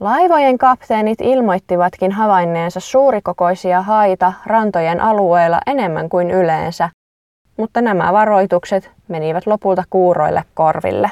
Laivojen 0.00 0.58
kapteenit 0.58 1.20
ilmoittivatkin 1.20 2.12
havainneensa 2.12 2.80
suurikokoisia 2.80 3.82
haita 3.82 4.32
rantojen 4.46 5.00
alueella 5.00 5.60
enemmän 5.66 6.08
kuin 6.08 6.30
yleensä, 6.30 6.90
mutta 7.56 7.80
nämä 7.80 8.12
varoitukset 8.12 8.90
menivät 9.08 9.46
lopulta 9.46 9.84
kuuroille 9.90 10.42
korville. 10.54 11.10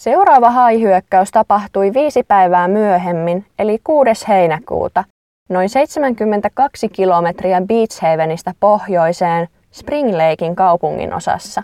Seuraava 0.00 0.50
haihyökkäys 0.50 1.30
tapahtui 1.30 1.92
viisi 1.94 2.22
päivää 2.22 2.68
myöhemmin, 2.68 3.46
eli 3.58 3.78
6. 3.84 4.28
heinäkuuta, 4.28 5.04
noin 5.48 5.68
72 5.68 6.88
kilometriä 6.88 7.60
Beach 7.60 8.02
Havenista 8.02 8.54
pohjoiseen 8.60 9.48
Spring 9.72 10.10
Lakein 10.16 10.56
kaupungin 10.56 11.14
osassa. 11.14 11.62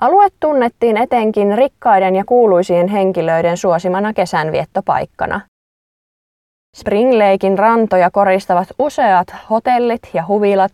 Alue 0.00 0.28
tunnettiin 0.40 0.96
etenkin 0.96 1.58
rikkaiden 1.58 2.16
ja 2.16 2.24
kuuluisien 2.24 2.88
henkilöiden 2.88 3.56
suosimana 3.56 4.12
kesänviettopaikkana. 4.12 5.40
Spring 6.76 7.12
Lakein 7.12 7.58
rantoja 7.58 8.10
koristavat 8.10 8.68
useat 8.78 9.28
hotellit 9.50 10.02
ja 10.14 10.26
huvilat, 10.28 10.72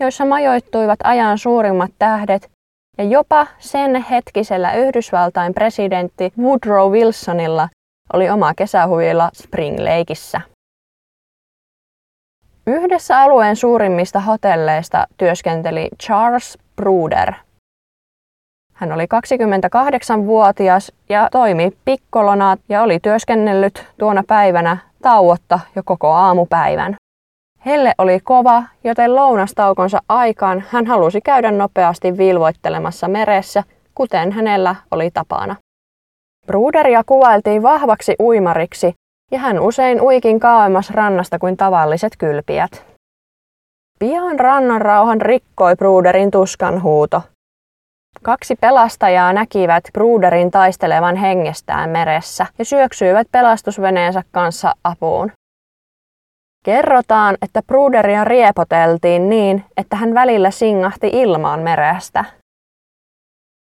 joissa 0.00 0.24
majoittuivat 0.24 0.98
ajan 1.04 1.38
suurimmat 1.38 1.90
tähdet 1.98 2.50
ja 2.98 3.04
jopa 3.04 3.46
sen 3.58 4.04
hetkisellä 4.10 4.72
Yhdysvaltain 4.72 5.54
presidentti 5.54 6.32
Woodrow 6.38 6.92
Wilsonilla 6.92 7.68
oli 8.12 8.30
oma 8.30 8.54
kesähuvila 8.54 9.30
Spring 9.34 9.78
Lakeissa. 9.78 10.40
Yhdessä 12.66 13.20
alueen 13.20 13.56
suurimmista 13.56 14.20
hotelleista 14.20 15.06
työskenteli 15.16 15.88
Charles 16.02 16.58
Bruder– 16.76 17.32
hän 18.78 18.92
oli 18.92 19.04
28-vuotias 19.04 20.92
ja 21.08 21.28
toimi 21.32 21.72
pikkolona 21.84 22.56
ja 22.68 22.82
oli 22.82 23.00
työskennellyt 23.00 23.86
tuona 23.98 24.22
päivänä 24.26 24.76
tauotta 25.02 25.60
jo 25.76 25.82
koko 25.84 26.12
aamupäivän. 26.12 26.94
Helle 27.66 27.92
oli 27.98 28.20
kova, 28.20 28.62
joten 28.84 29.14
lounastaukonsa 29.14 29.98
aikaan 30.08 30.64
hän 30.70 30.86
halusi 30.86 31.20
käydä 31.20 31.50
nopeasti 31.50 32.18
vilvoittelemassa 32.18 33.08
meressä, 33.08 33.62
kuten 33.94 34.32
hänellä 34.32 34.76
oli 34.90 35.10
tapana. 35.10 35.56
Bruderia 36.46 37.02
kuvailtiin 37.06 37.62
vahvaksi 37.62 38.14
uimariksi, 38.20 38.94
ja 39.30 39.38
hän 39.38 39.60
usein 39.60 40.00
uikin 40.00 40.40
kauemmas 40.40 40.90
rannasta 40.90 41.38
kuin 41.38 41.56
tavalliset 41.56 42.12
kylpiät. 42.18 42.86
Pian 43.98 44.40
rannan 44.40 44.80
rauhan 44.80 45.20
rikkoi 45.20 45.76
Bruderin 45.76 46.30
tuskan 46.30 46.82
huuto. 46.82 47.22
Kaksi 48.22 48.56
pelastajaa 48.60 49.32
näkivät 49.32 49.84
Bruderin 49.92 50.50
taistelevan 50.50 51.16
hengestään 51.16 51.90
meressä 51.90 52.46
ja 52.58 52.64
syöksyivät 52.64 53.26
pelastusveneensä 53.32 54.22
kanssa 54.32 54.74
apuun. 54.84 55.32
Kerrotaan, 56.68 57.36
että 57.42 57.62
Bruderia 57.62 58.24
riepoteltiin 58.24 59.28
niin, 59.28 59.64
että 59.76 59.96
hän 59.96 60.14
välillä 60.14 60.50
singahti 60.50 61.10
ilmaan 61.12 61.60
merestä. 61.60 62.24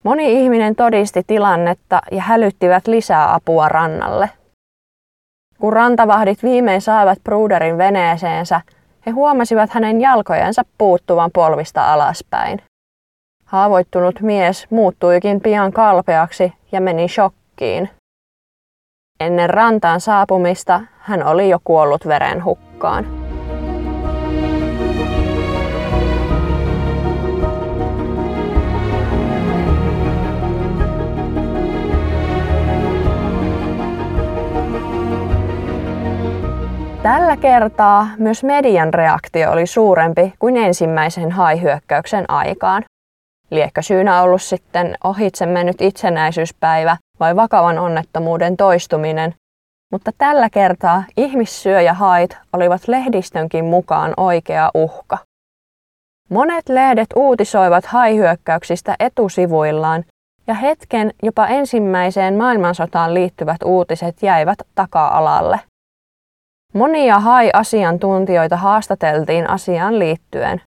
Moni 0.05 0.33
ihminen 0.33 0.77
todisti 0.77 1.23
tilannetta 1.27 2.03
ja 2.11 2.23
hälyttivät 2.23 2.87
lisää 2.87 3.35
apua 3.35 3.69
rannalle. 3.69 4.31
Kun 5.61 5.73
rantavahdit 5.73 6.43
viimein 6.43 6.81
saivat 6.81 7.19
Bruderin 7.25 7.79
veneeseensä, 7.79 8.61
he 9.07 9.11
huomasivat 9.11 9.71
hänen 9.71 10.01
jalkojensa 10.01 10.63
puuttuvan 10.79 11.31
polvista 11.35 11.93
alaspäin. 11.93 12.63
Haavoittunut 13.45 14.21
mies 14.21 14.71
muuttuikin 14.71 15.41
pian 15.41 15.73
kalpeaksi 15.73 16.53
ja 16.73 16.81
meni 16.81 17.09
shokkiin. 17.09 17.91
Ennen 19.21 19.51
rantaan 19.51 20.01
saapumista 20.01 20.81
hän 20.99 21.27
oli 21.27 21.49
jo 21.49 21.59
kuollut 21.65 22.07
veren 22.07 22.45
hukkaan. 22.45 23.07
Tällä 37.03 37.37
kertaa 37.37 38.09
myös 38.19 38.45
median 38.45 38.95
reaktio 38.95 39.53
oli 39.53 39.67
suurempi 39.67 40.35
kuin 40.39 40.57
ensimmäisen 40.57 41.31
haihyökkäyksen 41.31 42.25
aikaan. 42.31 42.83
Liekö 43.51 43.83
syynä 43.83 44.23
ollut 44.23 44.43
sitten 44.43 44.95
ohitse 45.05 45.47
mennyt 45.47 45.81
itsenäisyyspäivä 45.81 46.97
vai 47.21 47.37
vakavan 47.37 47.79
onnettomuuden 47.79 48.57
toistuminen, 48.57 49.35
mutta 49.93 50.11
tällä 50.19 50.51
kertaa 50.51 51.05
ihmissyöjähait 51.17 52.39
olivat 52.53 52.89
lehdistönkin 52.89 53.65
mukaan 53.65 54.15
oikea 54.17 54.71
uhka. 54.75 55.19
Monet 56.31 56.69
lehdet 56.69 57.09
uutisoivat 57.17 57.85
haihyökkäyksistä 57.85 58.97
etusivuillaan 59.01 60.05
ja 60.47 60.55
hetken 60.55 61.11
jopa 61.23 61.47
ensimmäiseen 61.47 62.35
maailmansotaan 62.35 63.15
liittyvät 63.15 63.63
uutiset 63.65 64.23
jäivät 64.23 64.59
taka-alalle. 64.75 65.61
Monia 66.73 67.19
hai-asiantuntijoita 67.21 68.57
haastateltiin 68.57 69.51
asiaan 69.51 69.99
liittyen. 69.99 70.61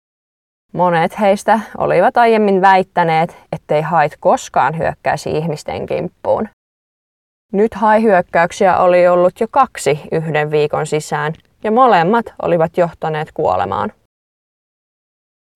Monet 0.74 1.20
heistä 1.20 1.60
olivat 1.78 2.18
aiemmin 2.18 2.62
väittäneet, 2.62 3.38
ettei 3.52 3.82
hait 3.82 4.18
koskaan 4.20 4.78
hyökkäisi 4.78 5.32
ihmisten 5.32 5.86
kimppuun. 5.86 6.50
Nyt 7.54 7.74
haihyökkäyksiä 7.74 8.78
oli 8.78 9.08
ollut 9.08 9.40
jo 9.40 9.48
kaksi 9.52 10.00
yhden 10.12 10.52
viikon 10.52 10.88
sisään, 10.88 11.34
ja 11.64 11.72
molemmat 11.72 12.26
olivat 12.42 12.78
johtaneet 12.78 13.32
kuolemaan. 13.34 13.92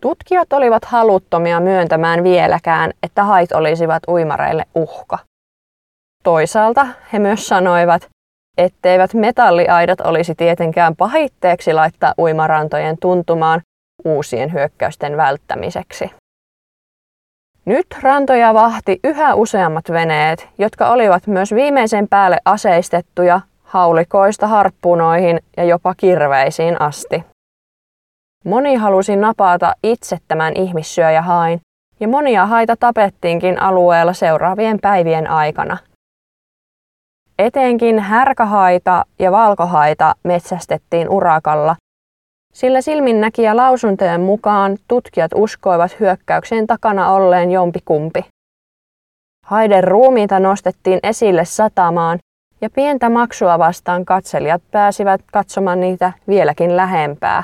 Tutkijat 0.02 0.54
olivat 0.54 0.86
haluttomia 0.86 1.60
myöntämään 1.60 2.24
vieläkään, 2.24 2.92
että 3.04 3.24
hait 3.24 3.52
olisivat 3.52 4.04
uimareille 4.08 4.66
uhka. 4.76 5.20
Toisaalta 6.24 6.88
he 7.14 7.20
myös 7.20 7.48
sanoivat, 7.48 8.10
etteivät 8.58 9.14
metalliaidat 9.14 10.02
olisi 10.02 10.36
tietenkään 10.36 10.96
pahitteeksi 10.96 11.74
laittaa 11.74 12.14
uimarantojen 12.18 12.98
tuntumaan 13.02 13.62
uusien 14.06 14.54
hyökkäysten 14.54 15.18
välttämiseksi. 15.18 16.12
Nyt 17.66 17.88
rantoja 18.02 18.54
vahti 18.54 19.00
yhä 19.04 19.36
useammat 19.36 19.90
veneet, 19.92 20.48
jotka 20.58 20.90
olivat 20.90 21.28
myös 21.28 21.52
viimeisen 21.52 22.08
päälle 22.08 22.38
aseistettuja 22.46 23.42
haulikoista 23.64 24.48
harppunoihin 24.48 25.40
ja 25.58 25.64
jopa 25.64 25.96
kirveisiin 25.96 26.82
asti. 26.82 27.24
Moni 28.46 28.76
halusi 28.76 29.16
napata 29.16 29.74
itse 29.84 30.18
tämän 30.28 30.54
ihmissyöjähain, 30.56 31.62
ja 32.00 32.08
monia 32.08 32.46
haita 32.46 32.76
tapettiinkin 32.76 33.62
alueella 33.62 34.14
seuraavien 34.14 34.80
päivien 34.82 35.30
aikana. 35.30 35.78
Etenkin 37.40 38.00
härkähaita 38.00 39.06
ja 39.20 39.32
valkohaita 39.32 40.16
metsästettiin 40.24 41.10
urakalla, 41.10 41.76
sillä 42.54 42.82
silminnäkijä 42.82 43.56
lausuntojen 43.56 44.22
mukaan 44.22 44.78
tutkijat 44.88 45.32
uskoivat 45.36 46.00
hyökkäyksen 46.00 46.68
takana 46.68 47.12
olleen 47.12 47.52
jompikumpi. 47.52 48.26
Haiden 49.46 49.84
ruumiita 49.84 50.40
nostettiin 50.40 51.00
esille 51.04 51.46
satamaan 51.46 52.20
ja 52.62 52.70
pientä 52.70 53.10
maksua 53.10 53.60
vastaan 53.60 54.06
katselijat 54.06 54.62
pääsivät 54.72 55.22
katsomaan 55.32 55.80
niitä 55.80 56.14
vieläkin 56.28 56.78
lähempää. 56.78 57.44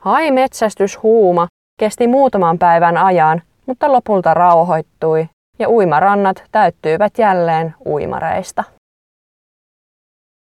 Haimetsästyshuuma 0.00 1.48
kesti 1.80 2.06
muutaman 2.06 2.58
päivän 2.58 2.96
ajan, 2.96 3.42
mutta 3.66 3.92
lopulta 3.92 4.34
rauhoittui 4.34 5.28
ja 5.58 5.68
uimarannat 5.68 6.44
täyttyivät 6.52 7.18
jälleen 7.18 7.74
uimareista. 7.86 8.64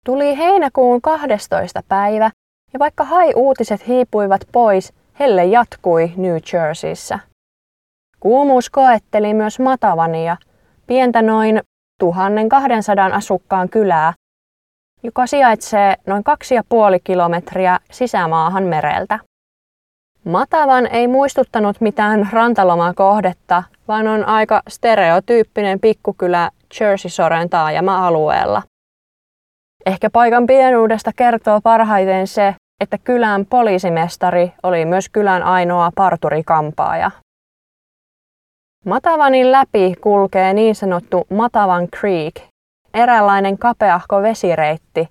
Tuli 0.04 0.38
heinäkuun 0.38 1.02
12. 1.02 1.82
päivä 1.88 2.30
ja 2.74 2.78
vaikka 2.78 3.04
hai-uutiset 3.04 3.86
hiipuivat 3.88 4.40
pois, 4.52 4.92
helle 5.20 5.44
jatkui 5.44 6.12
New 6.16 6.36
Jerseyssä. 6.52 7.18
Kuumuus 8.20 8.70
koetteli 8.70 9.34
myös 9.34 9.58
Matavania, 9.58 10.36
pientä 10.86 11.22
noin 11.22 11.60
1200 11.98 13.06
asukkaan 13.06 13.68
kylää, 13.68 14.12
joka 15.02 15.26
sijaitsee 15.26 15.94
noin 16.06 16.22
2,5 16.94 17.00
kilometriä 17.04 17.78
sisämaahan 17.92 18.64
mereltä. 18.64 19.18
Matavan 20.24 20.86
ei 20.86 21.08
muistuttanut 21.08 21.80
mitään 21.80 22.28
rantalomakohdetta, 22.32 23.62
vaan 23.88 24.08
on 24.08 24.24
aika 24.24 24.62
stereotyyppinen 24.68 25.80
pikkukylä 25.80 26.50
Jersey-Soren 26.80 27.48
taajama-alueella. 27.50 28.62
Ehkä 29.86 30.10
paikan 30.10 30.46
pienuudesta 30.46 31.10
kertoo 31.16 31.60
parhaiten 31.60 32.26
se, 32.26 32.54
että 32.84 32.98
kylän 32.98 33.46
poliisimestari 33.46 34.52
oli 34.62 34.84
myös 34.84 35.08
kylän 35.08 35.42
ainoa 35.42 35.90
parturikampaaja. 35.94 37.10
Matavanin 38.86 39.52
läpi 39.52 39.94
kulkee 40.00 40.54
niin 40.54 40.74
sanottu 40.74 41.26
Matavan 41.30 41.88
Creek, 41.88 42.34
eräänlainen 42.94 43.58
kapeahko 43.58 44.22
vesireitti, 44.22 45.08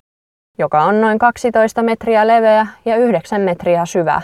joka 0.58 0.82
on 0.82 1.00
noin 1.00 1.18
12 1.18 1.82
metriä 1.82 2.26
leveä 2.26 2.66
ja 2.84 2.96
9 2.96 3.40
metriä 3.40 3.86
syvä. 3.86 4.22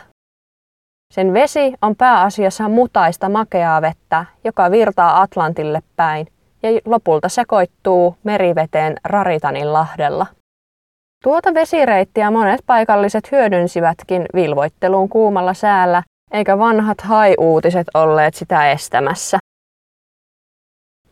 Sen 1.15 1.33
vesi 1.33 1.75
on 1.83 1.97
pääasiassa 1.97 2.69
mutaista 2.69 3.29
makeaa 3.29 3.83
vettä, 3.83 4.25
joka 4.45 4.71
virtaa 4.71 5.21
Atlantille 5.21 5.83
päin 5.97 6.27
ja 6.63 6.71
lopulta 6.85 7.29
sekoittuu 7.29 8.17
meriveteen 8.25 8.97
Raritanin 9.05 9.73
lahdella. 9.73 10.27
Tuota 11.25 11.55
vesireittiä 11.55 12.31
monet 12.31 12.61
paikalliset 12.67 13.33
hyödynsivätkin 13.33 14.27
vilvoitteluun 14.35 15.09
kuumalla 15.09 15.55
säällä, 15.55 16.03
eikä 16.33 16.59
vanhat 16.59 17.01
haiuutiset 17.01 17.87
olleet 17.95 18.35
sitä 18.35 18.71
estämässä. 18.71 19.39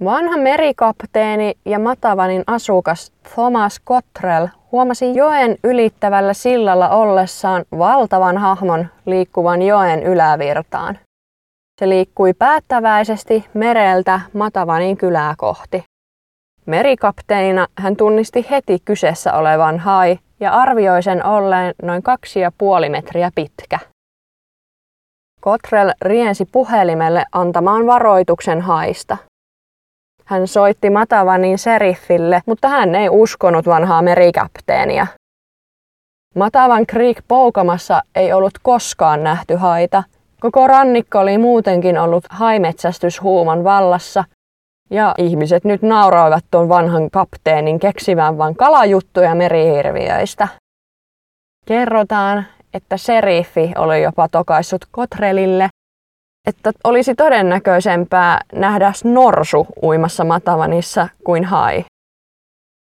Vanha 0.05 0.37
merikapteeni 0.37 1.55
ja 1.64 1.79
Matavanin 1.79 2.42
asukas 2.47 3.12
Thomas 3.35 3.81
Cottrell 3.87 4.47
huomasi 4.73 5.14
joen 5.14 5.57
ylittävällä 5.64 6.35
sillalla 6.35 6.88
ollessaan 6.88 7.64
valtavan 7.79 8.38
hahmon 8.38 8.87
liikkuvan 9.07 9.62
joen 9.62 10.03
ylävirtaan. 10.03 10.99
Se 11.81 11.88
liikkui 11.88 12.35
päättäväisesti 12.35 13.44
mereltä 13.55 14.21
Matavanin 14.33 14.97
kylää 14.97 15.35
kohti. 15.38 15.85
Merikapteenina 16.69 17.67
hän 17.79 17.97
tunnisti 17.97 18.47
heti 18.51 18.79
kyseessä 18.85 19.33
olevan 19.33 19.79
hai 19.79 20.19
ja 20.41 20.53
arvioi 20.53 21.03
sen 21.03 21.27
olleen 21.27 21.75
noin 21.83 22.03
kaksi 22.03 22.41
ja 22.41 22.53
puoli 22.59 22.89
metriä 22.89 23.31
pitkä. 23.35 23.79
Kotrell 25.41 25.91
riensi 26.03 26.45
puhelimelle 26.45 27.25
antamaan 27.33 27.87
varoituksen 27.87 28.61
haista. 28.61 29.17
Hän 30.25 30.49
soitti 30.49 30.91
Matavanin 30.91 31.59
seriffille, 31.59 32.43
mutta 32.47 32.69
hän 32.69 32.95
ei 32.95 33.09
uskonut 33.09 33.67
vanhaa 33.67 34.03
merikapteenia. 34.03 35.07
Matavan 36.35 36.87
Creek 36.87 37.19
Poukamassa 37.29 38.03
ei 38.15 38.33
ollut 38.33 38.59
koskaan 38.63 39.25
nähty 39.25 39.55
haita. 39.55 40.03
Koko 40.41 40.67
rannikko 40.67 41.19
oli 41.19 41.39
muutenkin 41.39 41.99
ollut 41.99 42.25
haimetsästyshuuman 42.31 43.65
vallassa 43.65 44.25
ja 44.90 45.14
ihmiset 45.18 45.64
nyt 45.64 45.83
nauroivat 45.83 46.44
tuon 46.51 46.68
vanhan 46.68 47.11
kapteenin 47.11 47.81
keksivän 47.81 48.38
vain 48.38 48.57
kalajuttuja 48.57 49.35
merihirviöistä. 49.35 50.48
Kerrotaan, 51.66 52.44
että 52.74 52.96
seriffi 52.96 53.72
oli 53.77 54.03
jopa 54.03 54.29
tokaissut 54.29 54.85
Kotrelille, 54.90 55.68
että 56.48 56.72
olisi 56.85 57.14
todennäköisempää 57.14 58.40
nähdä 58.53 58.92
norsu 59.05 59.66
uimassa 59.83 60.24
Matavanissa 60.24 61.09
kuin 61.24 61.44
hai. 61.44 61.85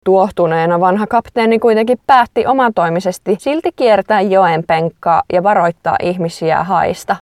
Tuohtuneena 0.05 0.81
vanha 0.81 1.07
kapteeni 1.07 1.59
kuitenkin 1.59 1.99
päätti 2.07 2.47
omatoimisesti 2.47 3.37
silti 3.39 3.71
kiertää 3.77 4.21
joen 4.21 4.65
penkkaa 4.67 5.23
ja 5.33 5.43
varoittaa 5.43 5.97
ihmisiä 6.03 6.65
haista. 6.65 7.17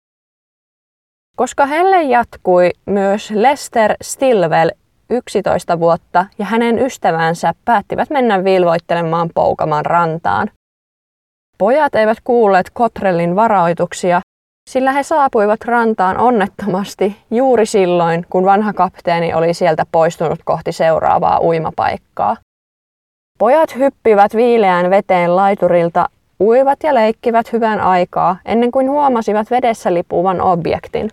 Koska 1.37 1.66
helle 1.66 2.03
jatkui, 2.03 2.70
myös 2.87 3.31
Lester 3.31 3.94
Stilwell 4.03 4.70
11 5.11 5.81
vuotta 5.81 6.27
ja 6.38 6.44
hänen 6.44 6.79
ystävänsä 6.79 7.53
päättivät 7.64 8.11
mennä 8.11 8.44
vilvoittelemaan 8.44 9.31
Poukaman 9.35 9.87
rantaan. 9.87 10.51
Pojat 11.59 11.94
eivät 11.94 12.18
kuulleet 12.25 12.70
Kotrellin 12.73 13.37
varoituksia, 13.37 14.20
sillä 14.70 14.92
he 14.92 15.03
saapuivat 15.03 15.64
rantaan 15.64 16.18
onnettomasti 16.18 17.16
juuri 17.31 17.66
silloin, 17.66 18.27
kun 18.31 18.44
vanha 18.44 18.73
kapteeni 18.73 19.35
oli 19.35 19.55
sieltä 19.55 19.87
poistunut 19.92 20.40
kohti 20.44 20.73
seuraavaa 20.73 21.40
uimapaikkaa. 21.40 22.37
Pojat 23.38 23.77
hyppivät 23.77 24.35
viileään 24.37 24.90
veteen 24.90 25.37
laiturilta, 25.37 26.09
uivat 26.40 26.79
ja 26.83 26.94
leikkivät 26.94 27.53
hyvän 27.53 27.81
aikaa 27.81 28.37
ennen 28.44 28.70
kuin 28.70 28.90
huomasivat 28.90 29.51
vedessä 29.51 29.94
lipuvan 29.94 30.40
objektin. 30.40 31.11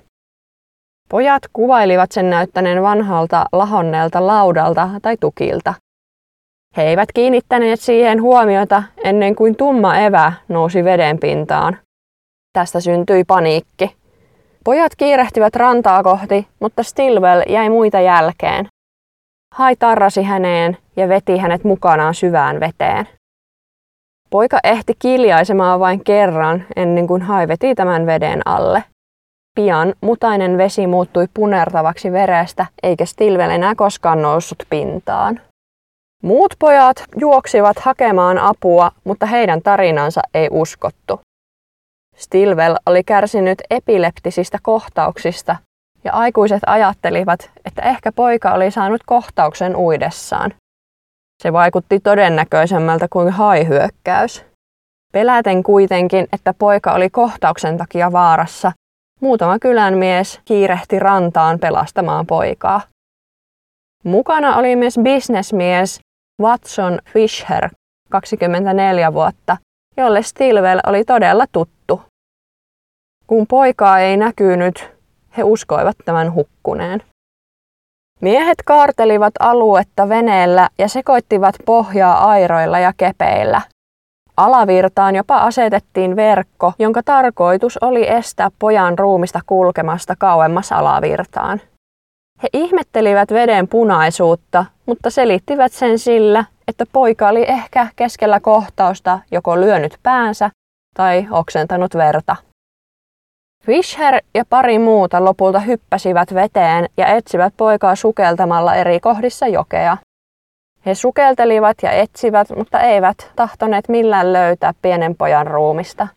Pojat 1.11 1.43
kuvailivat 1.53 2.11
sen 2.11 2.29
näyttäneen 2.29 2.81
vanhalta 2.81 3.45
lahonneelta 3.51 4.27
laudalta 4.27 4.89
tai 5.01 5.17
tukilta. 5.19 5.73
He 6.77 6.83
eivät 6.83 7.09
kiinnittäneet 7.13 7.79
siihen 7.79 8.21
huomiota 8.21 8.83
ennen 9.03 9.35
kuin 9.35 9.55
tumma 9.55 9.97
evä 9.97 10.33
nousi 10.47 10.83
veden 10.83 11.19
pintaan. 11.19 11.77
Tästä 12.53 12.79
syntyi 12.79 13.23
paniikki. 13.23 13.95
Pojat 14.63 14.95
kiirehtivät 14.97 15.55
rantaa 15.55 16.03
kohti, 16.03 16.47
mutta 16.59 16.83
Stilwell 16.83 17.41
jäi 17.49 17.69
muita 17.69 17.99
jälkeen. 17.99 18.67
Hai 19.55 19.75
tarrasi 19.75 20.23
häneen 20.23 20.77
ja 20.95 21.09
veti 21.09 21.37
hänet 21.37 21.63
mukanaan 21.63 22.13
syvään 22.13 22.59
veteen. 22.59 23.07
Poika 24.29 24.59
ehti 24.63 24.93
kiljaisemaan 24.99 25.79
vain 25.79 26.03
kerran 26.03 26.65
ennen 26.75 27.07
kuin 27.07 27.21
Hai 27.21 27.47
veti 27.47 27.75
tämän 27.75 28.05
veden 28.05 28.41
alle. 28.45 28.83
Pian 29.55 29.93
mutainen 30.01 30.57
vesi 30.57 30.87
muuttui 30.87 31.27
punertavaksi 31.33 32.11
verestä, 32.11 32.65
eikä 32.83 33.05
Stilwell 33.05 33.49
enää 33.49 33.75
koskaan 33.75 34.21
noussut 34.21 34.63
pintaan. 34.69 35.41
Muut 36.23 36.55
pojat 36.59 37.03
juoksivat 37.15 37.79
hakemaan 37.79 38.37
apua, 38.37 38.91
mutta 39.03 39.25
heidän 39.25 39.61
tarinansa 39.61 40.21
ei 40.33 40.47
uskottu. 40.51 41.21
Stilwell 42.15 42.75
oli 42.85 43.03
kärsinyt 43.03 43.61
epileptisistä 43.69 44.57
kohtauksista 44.61 45.55
ja 46.03 46.13
aikuiset 46.13 46.61
ajattelivat, 46.67 47.51
että 47.65 47.81
ehkä 47.81 48.11
poika 48.11 48.53
oli 48.53 48.71
saanut 48.71 49.01
kohtauksen 49.05 49.75
uidessaan. 49.75 50.53
Se 51.43 51.53
vaikutti 51.53 51.99
todennäköisemmältä 51.99 53.07
kuin 53.09 53.29
haihyökkäys. 53.29 54.45
Peläten 55.13 55.63
kuitenkin, 55.63 56.27
että 56.33 56.53
poika 56.53 56.93
oli 56.93 57.09
kohtauksen 57.09 57.77
takia 57.77 58.11
vaarassa, 58.11 58.71
muutama 59.21 59.59
kylän 59.59 59.97
mies 59.97 60.39
kiirehti 60.45 60.99
rantaan 60.99 61.59
pelastamaan 61.59 62.27
poikaa. 62.27 62.81
Mukana 64.03 64.55
oli 64.55 64.75
myös 64.75 64.99
bisnesmies 65.03 65.99
Watson 66.41 66.99
Fisher, 67.13 67.69
24 68.09 69.13
vuotta, 69.13 69.57
jolle 69.97 70.23
Stilwell 70.23 70.79
oli 70.87 71.03
todella 71.03 71.45
tuttu. 71.51 72.01
Kun 73.27 73.47
poikaa 73.47 73.99
ei 73.99 74.17
näkynyt, 74.17 74.91
he 75.37 75.43
uskoivat 75.43 75.97
tämän 76.05 76.33
hukkuneen. 76.33 77.03
Miehet 78.21 78.57
kaartelivat 78.65 79.33
aluetta 79.39 80.09
veneellä 80.09 80.69
ja 80.77 80.87
sekoittivat 80.87 81.55
pohjaa 81.65 82.29
airoilla 82.29 82.79
ja 82.79 82.93
kepeillä. 82.97 83.61
Alavirtaan 84.37 85.15
jopa 85.15 85.37
asetettiin 85.37 86.15
verkko, 86.15 86.73
jonka 86.79 87.03
tarkoitus 87.03 87.77
oli 87.77 88.09
estää 88.09 88.49
pojan 88.59 88.99
ruumista 88.99 89.39
kulkemasta 89.45 90.15
kauemmas 90.19 90.71
alavirtaan. 90.71 91.61
He 92.43 92.47
ihmettelivät 92.53 93.31
veden 93.31 93.67
punaisuutta, 93.67 94.65
mutta 94.85 95.09
selittivät 95.09 95.71
sen 95.71 95.99
sillä, 95.99 96.45
että 96.67 96.85
poika 96.91 97.27
oli 97.29 97.45
ehkä 97.47 97.87
keskellä 97.95 98.39
kohtausta 98.39 99.19
joko 99.31 99.61
lyönyt 99.61 99.97
päänsä 100.03 100.49
tai 100.95 101.27
oksentanut 101.31 101.95
verta. 101.95 102.35
Fisher 103.65 104.21
ja 104.33 104.45
pari 104.49 104.79
muuta 104.79 105.25
lopulta 105.25 105.59
hyppäsivät 105.59 106.33
veteen 106.33 106.89
ja 106.97 107.07
etsivät 107.07 107.53
poikaa 107.57 107.95
sukeltamalla 107.95 108.75
eri 108.75 108.99
kohdissa 108.99 109.47
jokea. 109.47 109.97
He 110.85 110.95
sukeltelivat 110.95 111.77
ja 111.83 111.91
etsivät, 111.91 112.47
mutta 112.55 112.79
eivät 112.79 113.31
tahtoneet 113.35 113.89
millään 113.89 114.33
löytää 114.33 114.73
pienen 114.81 115.15
pojan 115.15 115.47
ruumista. 115.47 116.07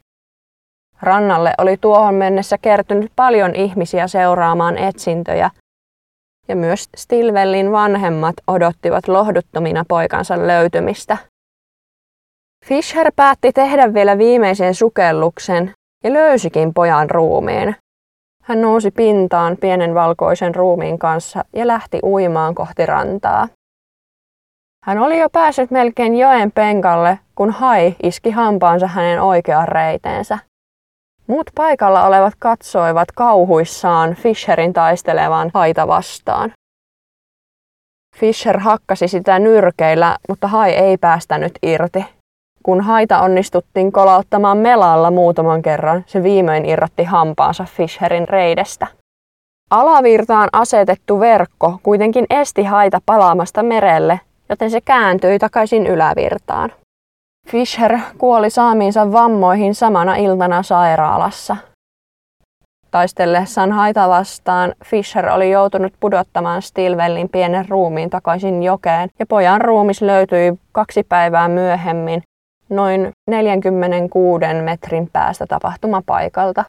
Rannalle 1.03 1.55
oli 1.59 1.77
tuohon 1.77 2.15
mennessä 2.15 2.59
kertynyt 2.59 3.13
paljon 3.17 3.55
ihmisiä 3.55 4.07
seuraamaan 4.07 4.79
etsintöjä, 4.79 5.51
ja 6.49 6.57
myös 6.57 6.89
Stilwellin 6.97 7.73
vanhemmat 7.73 8.35
odottivat 8.47 9.09
lohduttomina 9.09 9.85
poikansa 9.89 10.47
löytymistä. 10.47 11.17
Fisher 12.65 13.13
päätti 13.17 13.53
tehdä 13.53 13.95
vielä 13.95 14.19
viimeisen 14.19 14.75
sukelluksen 14.75 15.73
ja 16.05 16.13
löysikin 16.13 16.75
pojan 16.75 17.11
ruumiin. 17.11 17.77
Hän 18.43 18.61
nousi 18.61 18.91
pintaan 18.91 19.57
pienen 19.61 19.95
valkoisen 19.95 20.55
ruumiin 20.55 20.99
kanssa 20.99 21.45
ja 21.53 21.67
lähti 21.67 21.99
uimaan 22.03 22.55
kohti 22.55 22.87
rantaa. 22.87 23.49
Hän 24.87 24.99
oli 24.99 25.19
jo 25.19 25.31
päässyt 25.31 25.71
melkein 25.71 26.17
joen 26.17 26.53
penkalle, 26.53 27.19
kun 27.35 27.51
hai 27.51 27.97
iski 28.03 28.31
hampaansa 28.31 28.87
hänen 28.87 29.23
oikeaan 29.23 29.69
reiteensä. 29.69 30.39
Muut 31.27 31.51
paikalla 31.55 32.07
olevat 32.07 32.35
katsoivat 32.39 33.13
kauhuissaan 33.13 34.15
Fisherin 34.15 34.73
taistelevan 34.73 35.51
haita 35.55 35.89
vastaan. 35.89 36.53
Fisher 38.17 38.59
hakkasi 38.59 39.09
sitä 39.09 39.39
nyrkeillä, 39.39 40.17
mutta 40.29 40.49
hai 40.49 40.71
ei 40.71 40.99
päästänyt 40.99 41.53
irti. 41.63 42.05
Kun 42.63 42.81
haita 42.81 43.21
onnistuttiin 43.21 43.93
kolauttamaan 43.93 44.59
melalla 44.59 45.11
muutaman 45.11 45.63
kerran, 45.63 46.05
se 46.07 46.23
viimein 46.23 46.67
irrotti 46.67 47.05
hampaansa 47.05 47.65
Fisherin 47.65 48.29
reidestä. 48.29 48.87
Alavirtaan 49.71 50.49
asetettu 50.53 51.21
verkko 51.21 51.79
kuitenkin 51.83 52.27
esti 52.31 52.65
haita 52.65 53.01
palaamasta 53.07 53.63
merelle, 53.63 54.21
joten 54.55 54.71
se 54.71 54.81
kääntyi 54.81 55.39
takaisin 55.39 55.87
ylävirtaan. 55.87 56.73
Fisher 57.49 57.99
kuoli 58.19 58.51
saamiinsa 58.51 59.13
vammoihin 59.13 59.75
samana 59.75 60.17
iltana 60.17 60.63
sairaalassa. 60.63 61.57
Taistellessaan 62.91 63.73
haita 63.73 64.09
vastaan 64.09 64.75
Fisher 64.85 65.29
oli 65.29 65.51
joutunut 65.51 65.93
pudottamaan 66.01 66.63
Stilwellin 66.63 67.29
pienen 67.29 67.69
ruumiin 67.69 68.11
takaisin 68.11 68.63
jokeen 68.63 69.09
ja 69.19 69.27
pojan 69.27 69.61
ruumis 69.61 70.03
löytyi 70.03 70.53
kaksi 70.73 71.03
päivää 71.03 71.49
myöhemmin 71.49 72.23
noin 72.69 73.13
46 73.31 74.45
metrin 74.63 75.09
päästä 75.13 75.47
tapahtumapaikalta. 75.47 76.65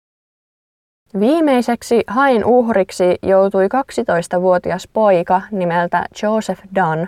Viimeiseksi 1.19 2.04
hain 2.08 2.45
uhriksi 2.45 3.15
joutui 3.24 3.67
12-vuotias 3.67 4.88
poika 4.93 5.41
nimeltä 5.52 6.06
Joseph 6.24 6.62
Dunn. 6.76 7.08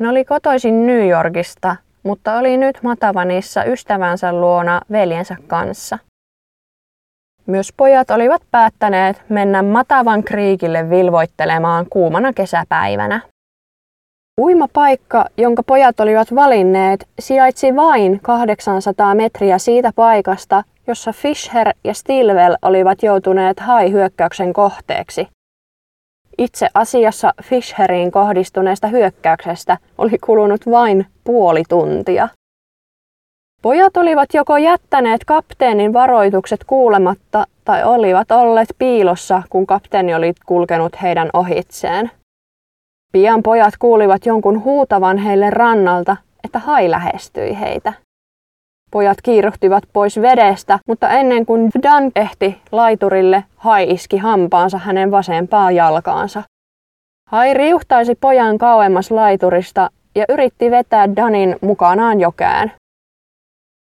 Hän 0.00 0.10
oli 0.10 0.24
kotoisin 0.24 0.86
New 0.86 1.08
Yorkista, 1.08 1.76
mutta 2.02 2.38
oli 2.38 2.56
nyt 2.56 2.82
Matavanissa 2.82 3.64
ystävänsä 3.64 4.32
luona 4.32 4.80
veljensä 4.92 5.36
kanssa. 5.46 5.98
Myös 7.46 7.72
pojat 7.76 8.10
olivat 8.10 8.42
päättäneet 8.50 9.22
mennä 9.28 9.62
Matavan 9.62 10.24
kriikille 10.24 10.90
vilvoittelemaan 10.90 11.86
kuumana 11.90 12.32
kesäpäivänä. 12.32 13.20
Uimapaikka, 14.40 15.24
jonka 15.36 15.62
pojat 15.62 16.00
olivat 16.00 16.34
valinneet, 16.34 17.08
sijaitsi 17.18 17.76
vain 17.76 18.20
800 18.22 19.14
metriä 19.14 19.58
siitä 19.58 19.90
paikasta, 19.96 20.64
jossa 20.86 21.12
Fisher 21.12 21.68
ja 21.84 21.94
Stilwell 21.94 22.54
olivat 22.62 23.02
joutuneet 23.02 23.60
hai-hyökkäyksen 23.60 24.52
kohteeksi. 24.52 25.28
Itse 26.40 26.68
asiassa 26.74 27.34
Fisheriin 27.42 28.10
kohdistuneesta 28.10 28.86
hyökkäyksestä 28.86 29.76
oli 29.98 30.18
kulunut 30.18 30.60
vain 30.70 31.06
puoli 31.24 31.62
tuntia. 31.68 32.28
Pojat 33.62 33.96
olivat 33.96 34.28
joko 34.34 34.56
jättäneet 34.56 35.24
kapteenin 35.24 35.92
varoitukset 35.92 36.64
kuulematta 36.64 37.44
tai 37.64 37.84
olivat 37.84 38.30
olleet 38.30 38.68
piilossa, 38.78 39.42
kun 39.50 39.66
kapteeni 39.66 40.14
oli 40.14 40.32
kulkenut 40.46 41.02
heidän 41.02 41.30
ohitseen. 41.32 42.10
Pian 43.12 43.42
pojat 43.42 43.74
kuulivat 43.78 44.26
jonkun 44.26 44.64
huutavan 44.64 45.18
heille 45.18 45.50
rannalta, 45.50 46.16
että 46.44 46.58
hai 46.58 46.90
lähestyi 46.90 47.60
heitä. 47.60 47.92
Pojat 48.90 49.18
kiiruhtivat 49.22 49.84
pois 49.92 50.20
vedestä, 50.20 50.78
mutta 50.86 51.08
ennen 51.08 51.46
kuin 51.46 51.70
Dan 51.82 52.12
ehti 52.16 52.60
laiturille, 52.72 53.44
hai 53.56 53.90
iski 53.90 54.16
hampaansa 54.16 54.78
hänen 54.78 55.10
vasempaan 55.10 55.74
jalkaansa. 55.74 56.42
Hai 57.30 57.54
riuhtaisi 57.54 58.14
pojan 58.14 58.58
kauemmas 58.58 59.10
laiturista 59.10 59.90
ja 60.14 60.24
yritti 60.28 60.70
vetää 60.70 61.16
Danin 61.16 61.56
mukanaan 61.60 62.20
jokään. 62.20 62.72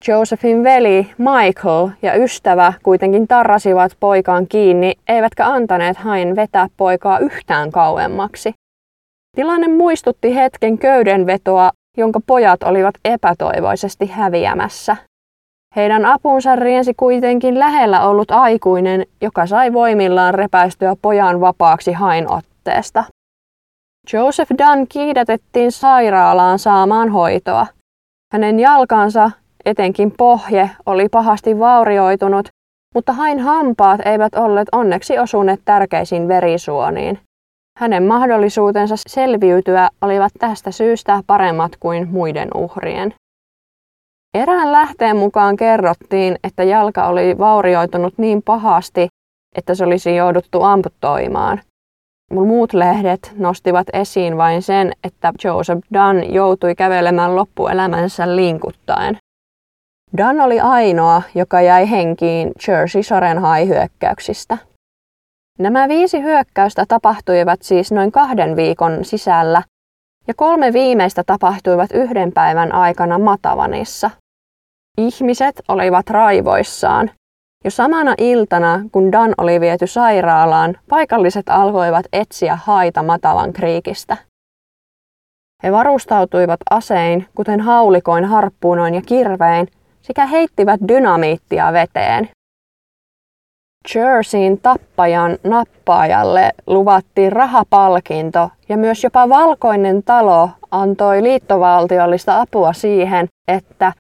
Josephin 0.09 0.65
veli 0.65 1.11
Michael 1.19 1.89
ja 2.03 2.15
ystävä 2.15 2.73
kuitenkin 2.83 3.29
tarrasivat 3.29 3.93
poikaan 4.01 4.47
kiinni, 4.47 4.93
eivätkä 5.09 5.47
antaneet 5.47 5.97
hain 5.97 6.37
vetää 6.37 6.69
poikaa 6.77 7.19
yhtään 7.19 7.71
kauemmaksi. 7.71 8.55
Tilanne 9.37 9.69
muistutti 9.69 10.35
hetken 10.35 10.79
köydenvetoa, 10.79 11.71
jonka 11.97 12.21
pojat 12.27 12.63
olivat 12.63 12.95
epätoivoisesti 13.05 14.07
häviämässä. 14.07 14.97
Heidän 15.77 16.05
apunsa 16.05 16.57
riensi 16.57 16.95
kuitenkin 16.95 17.59
lähellä 17.59 18.09
ollut 18.09 18.31
aikuinen, 18.31 19.07
joka 19.21 19.47
sai 19.47 19.73
voimillaan 19.73 20.35
repäistyä 20.35 20.97
pojan 21.03 21.41
vapaaksi 21.41 21.93
hain 21.93 22.33
otteesta. 22.33 23.05
Joseph 24.13 24.51
Dunn 24.59 24.87
kiidätettiin 24.89 25.73
sairaalaan 25.73 26.59
saamaan 26.59 27.11
hoitoa. 27.11 27.67
Hänen 28.33 28.61
jalkansa, 28.61 29.31
etenkin 29.65 30.13
pohje, 30.19 30.71
oli 30.87 31.09
pahasti 31.09 31.59
vaurioitunut, 31.59 32.49
mutta 32.95 33.13
hain 33.13 33.41
hampaat 33.41 34.01
eivät 34.05 34.35
olleet 34.35 34.69
onneksi 34.73 35.19
osuneet 35.19 35.61
tärkeisiin 35.65 36.29
verisuoniin. 36.29 37.19
Hänen 37.77 38.03
mahdollisuutensa 38.03 38.95
selviytyä 39.09 39.89
olivat 40.03 40.33
tästä 40.39 40.71
syystä 40.71 41.23
paremmat 41.27 41.73
kuin 41.81 42.09
muiden 42.11 42.49
uhrien. 42.55 43.15
Erään 44.35 44.73
lähteen 44.73 45.17
mukaan 45.17 45.57
kerrottiin, 45.57 46.37
että 46.45 46.65
jalka 46.65 47.07
oli 47.07 47.39
vaurioitunut 47.39 48.15
niin 48.19 48.43
pahasti, 48.43 49.09
että 49.57 49.75
se 49.75 49.85
olisi 49.85 50.17
jouduttu 50.17 50.63
amputoimaan. 50.63 51.61
Muut 52.33 52.73
lehdet 52.73 53.33
nostivat 53.39 53.87
esiin 53.93 54.37
vain 54.37 54.63
sen, 54.63 54.93
että 55.05 55.33
Joseph 55.45 55.81
Dunn 55.95 56.35
joutui 56.35 56.75
kävelemään 56.75 57.37
loppuelämänsä 57.37 58.37
linkuttaen. 58.37 59.17
Dunn 60.17 60.41
oli 60.41 60.61
ainoa, 60.61 61.23
joka 61.35 61.61
jäi 61.61 61.91
henkiin 61.91 62.53
Jersey 62.69 63.03
Soren 63.03 63.41
hyökkäyksistä. 63.69 64.59
Nämä 65.59 65.89
viisi 65.89 66.23
hyökkäystä 66.23 66.85
tapahtuivat 66.89 67.63
siis 67.63 67.93
noin 67.93 68.13
kahden 68.13 68.57
viikon 68.57 69.05
sisällä, 69.05 69.63
ja 70.29 70.35
kolme 70.35 70.73
viimeistä 70.73 71.23
tapahtuivat 71.27 71.91
yhden 71.93 72.33
päivän 72.33 72.73
aikana 72.73 73.19
Matavanissa. 73.19 74.11
Ihmiset 74.99 75.63
olivat 75.69 76.11
raivoissaan. 76.11 77.11
Jo 77.65 77.71
samana 77.71 78.15
iltana, 78.19 78.81
kun 78.93 79.13
Dan 79.13 79.35
oli 79.39 79.61
viety 79.61 79.87
sairaalaan, 79.87 80.75
paikalliset 80.89 81.49
alkoivat 81.49 82.07
etsiä 82.13 82.59
haita 82.65 83.03
Matavan 83.03 83.53
kriikistä. 83.53 84.17
He 85.63 85.73
varustautuivat 85.73 86.61
asein, 86.71 87.27
kuten 87.35 87.61
haulikoin, 87.61 88.25
harppuunoin 88.25 88.95
ja 88.95 89.03
kirvein, 89.03 89.69
sekä 90.03 90.27
heittivät 90.27 90.81
dynamiittia 90.89 91.73
veteen. 91.73 92.29
Jerseyin 93.95 94.61
tappajan 94.61 95.39
nappaajalle 95.45 96.53
luvattiin 96.67 97.33
rahapalkinto 97.33 98.51
ja 98.69 98.77
myös 98.77 99.05
jopa 99.05 99.29
valkoinen 99.29 100.03
talo 100.03 100.51
antoi 100.71 101.23
liittovaltiollista 101.23 102.41
apua 102.41 102.73
siihen, 102.73 103.27
että 103.49 103.93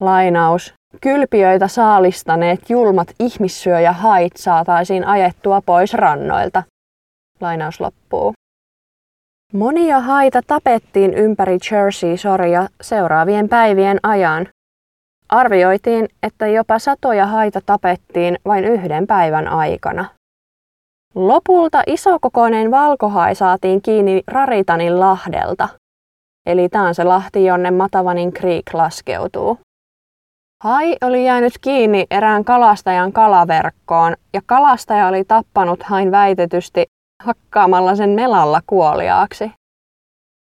lainaus, 0.00 0.74
kylpiöitä 1.00 1.68
saalistaneet 1.68 2.70
julmat 2.70 3.08
ihmissyöjähait 3.18 4.36
saataisiin 4.36 5.06
ajettua 5.06 5.60
pois 5.66 5.94
rannoilta. 5.94 6.62
Lainaus 7.40 7.80
loppuu. 7.80 8.32
Monia 9.52 10.00
haita 10.00 10.40
tapettiin 10.46 11.14
ympäri 11.14 11.58
Jersey-soria 11.70 12.68
seuraavien 12.80 13.48
päivien 13.48 13.98
ajan. 14.02 14.46
Arvioitiin, 15.30 16.08
että 16.22 16.46
jopa 16.46 16.78
satoja 16.78 17.26
haita 17.26 17.60
tapettiin 17.66 18.38
vain 18.44 18.64
yhden 18.64 19.06
päivän 19.06 19.48
aikana. 19.48 20.04
Lopulta 21.14 21.82
isokokoinen 21.86 22.70
valkohai 22.70 23.34
saatiin 23.34 23.82
kiinni 23.82 24.22
Raritanin 24.26 25.00
lahdelta. 25.00 25.68
Eli 26.46 26.68
tämä 26.68 26.88
on 26.88 26.94
se 26.94 27.04
lahti, 27.04 27.44
jonne 27.44 27.70
Matavanin 27.70 28.32
Creek 28.32 28.64
laskeutuu. 28.72 29.58
Hai 30.64 30.96
oli 31.00 31.24
jäänyt 31.24 31.52
kiinni 31.60 32.06
erään 32.10 32.44
kalastajan 32.44 33.12
kalaverkkoon 33.12 34.16
ja 34.32 34.40
kalastaja 34.46 35.06
oli 35.06 35.24
tappanut 35.24 35.82
hain 35.82 36.10
väitetysti 36.10 36.86
hakkaamalla 37.22 37.96
sen 37.96 38.10
melalla 38.10 38.60
kuoliaaksi. 38.66 39.52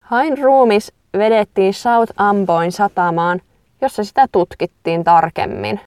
Hain 0.04 0.38
ruumis 0.38 0.92
vedettiin 1.18 1.74
South 1.74 2.12
Amboin 2.16 2.72
satamaan 2.72 3.40
jossa 3.80 4.04
sitä 4.04 4.26
tutkittiin 4.32 5.04
tarkemmin. 5.04 5.80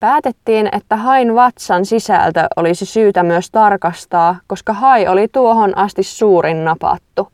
Päätettiin, 0.00 0.68
että 0.72 0.96
hain 0.96 1.34
vatsan 1.34 1.84
sisältö 1.86 2.46
olisi 2.56 2.86
syytä 2.86 3.22
myös 3.22 3.50
tarkastaa, 3.50 4.36
koska 4.46 4.72
hai 4.72 5.08
oli 5.08 5.28
tuohon 5.28 5.78
asti 5.78 6.02
suurin 6.02 6.64
napattu. 6.64 7.28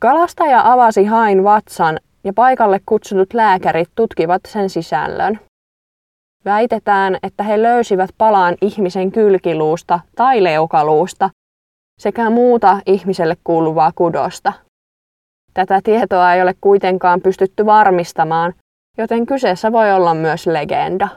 Kalastaja 0.00 0.72
avasi 0.72 1.04
hain 1.04 1.44
vatsan 1.44 1.98
ja 2.24 2.32
paikalle 2.32 2.80
kutsutut 2.86 3.34
lääkärit 3.34 3.88
tutkivat 3.94 4.40
sen 4.48 4.70
sisällön. 4.70 5.40
Väitetään, 6.44 7.18
että 7.22 7.42
he 7.42 7.62
löysivät 7.62 8.10
palaan 8.18 8.56
ihmisen 8.60 9.12
kylkiluusta 9.12 10.00
tai 10.16 10.44
leukaluusta 10.44 11.30
sekä 12.00 12.30
muuta 12.30 12.80
ihmiselle 12.86 13.36
kuuluvaa 13.44 13.92
kudosta. 13.94 14.52
Tätä 15.54 15.80
tietoa 15.84 16.34
ei 16.34 16.42
ole 16.42 16.54
kuitenkaan 16.60 17.20
pystytty 17.20 17.66
varmistamaan, 17.66 18.54
joten 18.98 19.26
kyseessä 19.26 19.72
voi 19.72 19.92
olla 19.92 20.14
myös 20.14 20.46
legenda. 20.46 21.08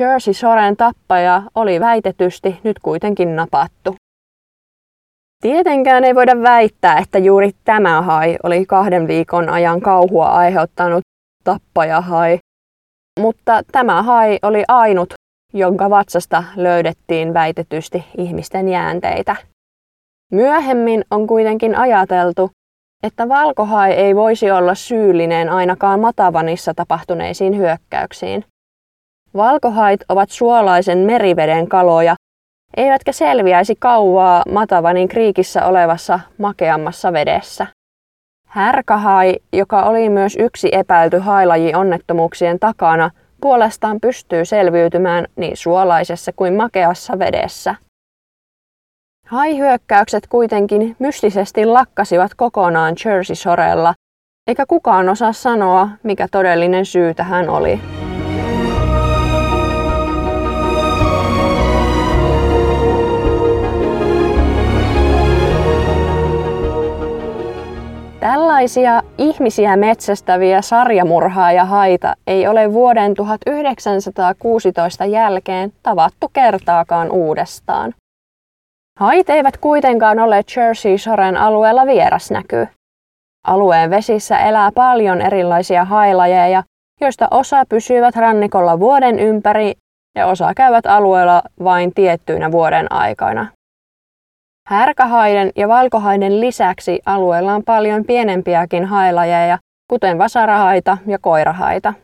Jersey 0.00 0.34
Soren 0.34 0.76
tappaja 0.76 1.42
oli 1.54 1.80
väitetysti 1.80 2.60
nyt 2.64 2.78
kuitenkin 2.78 3.36
napattu. 3.36 3.94
Tietenkään 5.42 6.04
ei 6.04 6.14
voida 6.14 6.42
väittää, 6.42 6.98
että 6.98 7.18
juuri 7.18 7.50
tämä 7.64 8.02
hai 8.02 8.36
oli 8.42 8.66
kahden 8.66 9.08
viikon 9.08 9.48
ajan 9.48 9.80
kauhua 9.80 10.26
aiheuttanut 10.26 11.00
tappajahai, 11.44 12.38
mutta 13.20 13.62
tämä 13.72 14.02
hai 14.02 14.38
oli 14.42 14.64
ainut, 14.68 15.14
jonka 15.52 15.90
vatsasta 15.90 16.44
löydettiin 16.56 17.34
väitetysti 17.34 18.04
ihmisten 18.18 18.68
jäänteitä. 18.68 19.36
Myöhemmin 20.32 21.04
on 21.10 21.26
kuitenkin 21.26 21.74
ajateltu, 21.74 22.50
että 23.02 23.28
valkohai 23.28 23.92
ei 23.92 24.16
voisi 24.16 24.50
olla 24.50 24.74
syyllinen 24.74 25.48
ainakaan 25.48 26.00
Matavanissa 26.00 26.74
tapahtuneisiin 26.74 27.56
hyökkäyksiin. 27.56 28.44
Valkohait 29.36 30.00
ovat 30.08 30.30
suolaisen 30.30 30.98
meriveden 30.98 31.68
kaloja, 31.68 32.14
eivätkä 32.76 33.12
selviäisi 33.12 33.76
kauaa 33.78 34.42
Matavanin 34.52 35.08
kriikissä 35.08 35.66
olevassa 35.66 36.20
makeammassa 36.38 37.12
vedessä. 37.12 37.66
Härkähai, 38.46 39.36
joka 39.52 39.82
oli 39.82 40.08
myös 40.08 40.36
yksi 40.40 40.68
epäilty 40.72 41.18
hailaji 41.18 41.74
onnettomuuksien 41.74 42.58
takana, 42.58 43.10
puolestaan 43.40 44.00
pystyy 44.00 44.44
selviytymään 44.44 45.26
niin 45.36 45.56
suolaisessa 45.56 46.32
kuin 46.36 46.54
makeassa 46.54 47.18
vedessä. 47.18 47.74
Haihyökkäykset 49.26 50.26
kuitenkin 50.26 50.96
mystisesti 50.98 51.66
lakkasivat 51.66 52.34
kokonaan 52.36 52.94
Jersey-sorella, 53.04 53.94
eikä 54.46 54.66
kukaan 54.68 55.08
osaa 55.08 55.32
sanoa, 55.32 55.88
mikä 56.02 56.28
todellinen 56.30 56.86
syy 56.86 57.14
tähän 57.14 57.48
oli. 57.48 57.80
Tällaisia 68.20 69.02
ihmisiä 69.18 69.76
metsästäviä 69.76 70.62
sarjamurhaa 70.62 71.64
haita 71.64 72.14
ei 72.26 72.46
ole 72.46 72.72
vuoden 72.72 73.14
1916 73.14 75.04
jälkeen 75.04 75.72
tavattu 75.82 76.30
kertaakaan 76.32 77.10
uudestaan. 77.10 77.94
Hait 78.98 79.30
eivät 79.30 79.56
kuitenkaan 79.56 80.18
ole 80.18 80.42
Jersey-soren 80.56 81.36
alueella 81.36 81.86
vierasnäky. 81.86 82.66
Alueen 83.46 83.90
vesissä 83.90 84.38
elää 84.38 84.70
paljon 84.74 85.20
erilaisia 85.20 85.84
hailajeja, 85.84 86.62
joista 87.00 87.28
osa 87.30 87.64
pysyvät 87.68 88.16
rannikolla 88.16 88.80
vuoden 88.80 89.18
ympäri 89.18 89.74
ja 90.16 90.26
osa 90.26 90.54
käyvät 90.54 90.86
alueella 90.86 91.42
vain 91.64 91.94
tiettyinä 91.94 92.52
vuoden 92.52 92.92
aikoina. 92.92 93.46
Härkähaiden 94.68 95.50
ja 95.56 95.68
valkohaiden 95.68 96.40
lisäksi 96.40 97.00
alueella 97.06 97.54
on 97.54 97.64
paljon 97.64 98.04
pienempiäkin 98.04 98.84
hailajeja, 98.84 99.58
kuten 99.90 100.18
vasarahaita 100.18 100.98
ja 101.06 101.18
koirahaita. 101.18 101.94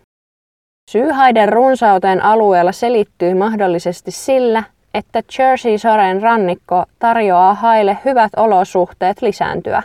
Syyhaiden 0.91 1.49
runsauteen 1.49 2.23
alueella 2.23 2.73
selittyy 2.73 3.35
mahdollisesti 3.35 4.11
sillä, 4.11 4.63
että 4.95 5.23
Jersey-soren 5.39 6.23
rannikko 6.23 6.85
tarjoaa 6.99 7.55
haille 7.55 7.99
hyvät 8.05 8.31
olosuhteet 8.37 9.23
lisääntyä. 9.23 9.83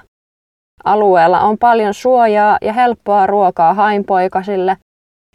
Alueella 0.83 1.39
on 1.39 1.57
paljon 1.57 1.93
suojaa 1.93 2.57
ja 2.61 2.73
helppoa 2.73 3.27
ruokaa 3.27 3.73
hainpoikasille, 3.73 4.77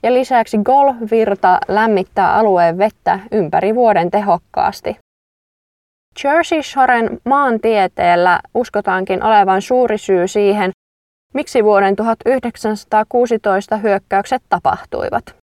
ja 0.03 0.15
lisäksi 0.15 0.59
golfvirta 0.59 1.59
lämmittää 1.69 2.35
alueen 2.35 2.79
vettä 2.79 3.21
ympäri 3.33 3.75
vuoden 3.75 4.11
tehokkaasti. 4.11 4.99
Jersey 6.25 6.63
Shoren 6.63 7.21
maantieteellä 7.25 8.41
uskotaankin 8.55 9.23
olevan 9.23 9.63
suuri 9.63 9.99
syy 9.99 10.29
siihen, 10.29 10.71
miksi 11.35 11.65
vuoden 11.65 11.97
1916 11.97 13.77
hyökkäykset 13.77 14.43
tapahtuivat. 14.49 15.38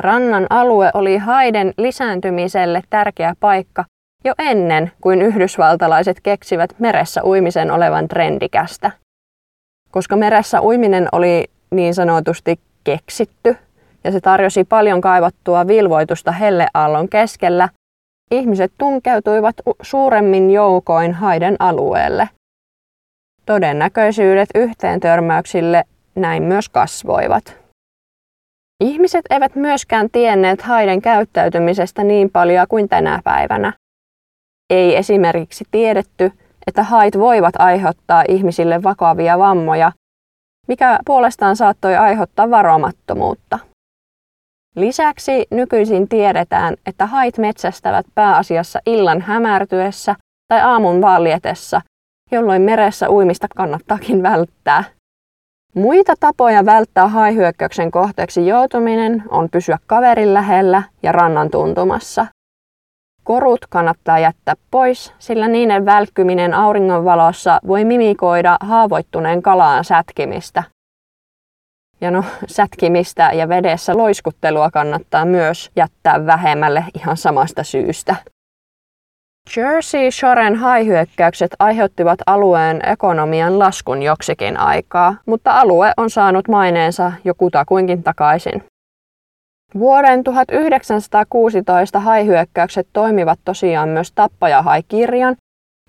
Rannan 0.00 0.46
alue 0.50 0.90
oli 0.94 1.18
haiden 1.18 1.74
lisääntymiselle 1.78 2.82
tärkeä 2.90 3.34
paikka 3.40 3.84
jo 4.24 4.34
ennen 4.38 4.92
kuin 5.00 5.22
yhdysvaltalaiset 5.22 6.20
keksivät 6.20 6.74
meressä 6.78 7.24
uimisen 7.24 7.70
olevan 7.70 8.08
trendikästä. 8.08 8.90
Koska 9.90 10.16
meressä 10.16 10.62
uiminen 10.62 11.08
oli 11.12 11.44
niin 11.70 11.94
sanotusti 11.94 12.60
keksitty 12.84 13.56
ja 14.04 14.12
se 14.12 14.20
tarjosi 14.20 14.64
paljon 14.64 15.00
kaivattua 15.00 15.66
vilvoitusta 15.66 16.32
helleaallon 16.32 17.08
keskellä, 17.08 17.68
ihmiset 18.30 18.72
tunkeutuivat 18.78 19.56
suuremmin 19.82 20.50
joukoin 20.50 21.14
haiden 21.14 21.56
alueelle. 21.58 22.28
Todennäköisyydet 23.46 24.48
yhteen 24.54 25.00
törmäyksille 25.00 25.84
näin 26.14 26.42
myös 26.42 26.68
kasvoivat. 26.68 27.59
Ihmiset 28.80 29.24
eivät 29.30 29.54
myöskään 29.54 30.10
tienneet 30.10 30.62
haiden 30.62 31.02
käyttäytymisestä 31.02 32.04
niin 32.04 32.30
paljon 32.30 32.66
kuin 32.68 32.88
tänä 32.88 33.20
päivänä. 33.24 33.72
Ei 34.70 34.96
esimerkiksi 34.96 35.64
tiedetty, 35.70 36.32
että 36.66 36.82
hait 36.82 37.18
voivat 37.18 37.54
aiheuttaa 37.58 38.24
ihmisille 38.28 38.82
vakavia 38.82 39.38
vammoja, 39.38 39.92
mikä 40.68 40.98
puolestaan 41.06 41.56
saattoi 41.56 41.96
aiheuttaa 41.96 42.50
varomattomuutta. 42.50 43.58
Lisäksi 44.76 45.46
nykyisin 45.50 46.08
tiedetään, 46.08 46.74
että 46.86 47.06
hait 47.06 47.38
metsästävät 47.38 48.06
pääasiassa 48.14 48.80
illan 48.86 49.20
hämärtyessä 49.20 50.16
tai 50.48 50.60
aamun 50.60 51.00
valjetessa, 51.00 51.80
jolloin 52.30 52.62
meressä 52.62 53.10
uimista 53.10 53.46
kannattaakin 53.56 54.22
välttää. 54.22 54.84
Muita 55.74 56.14
tapoja 56.20 56.64
välttää 56.64 57.08
haihyökkäyksen 57.08 57.90
kohteeksi 57.90 58.46
joutuminen 58.46 59.22
on 59.28 59.48
pysyä 59.50 59.78
kaverin 59.86 60.34
lähellä 60.34 60.82
ja 61.02 61.12
rannan 61.12 61.50
tuntumassa. 61.50 62.26
Korut 63.24 63.66
kannattaa 63.68 64.18
jättää 64.18 64.54
pois, 64.70 65.12
sillä 65.18 65.48
niiden 65.48 65.84
välkkyminen 65.84 66.54
auringonvalossa 66.54 67.60
voi 67.66 67.84
mimikoida 67.84 68.56
haavoittuneen 68.60 69.42
kalaan 69.42 69.84
sätkimistä. 69.84 70.62
Ja 72.00 72.10
no, 72.10 72.24
sätkimistä 72.46 73.30
ja 73.32 73.48
vedessä 73.48 73.96
loiskuttelua 73.96 74.70
kannattaa 74.70 75.24
myös 75.24 75.70
jättää 75.76 76.26
vähemmälle 76.26 76.84
ihan 76.94 77.16
samasta 77.16 77.64
syystä. 77.64 78.16
Jersey 79.56 80.10
Shoren 80.10 80.56
haihyökkäykset 80.56 81.50
aiheuttivat 81.58 82.18
alueen 82.26 82.88
ekonomian 82.88 83.58
laskun 83.58 84.02
joksikin 84.02 84.56
aikaa, 84.56 85.16
mutta 85.26 85.60
alue 85.60 85.92
on 85.96 86.10
saanut 86.10 86.48
maineensa 86.48 87.12
jo 87.24 87.34
kutakuinkin 87.34 88.02
takaisin. 88.02 88.64
Vuoden 89.78 90.24
1916 90.24 92.00
haihyökkäykset 92.00 92.88
toimivat 92.92 93.38
tosiaan 93.44 93.88
myös 93.88 94.12
Tappaja-haikirjan 94.12 95.36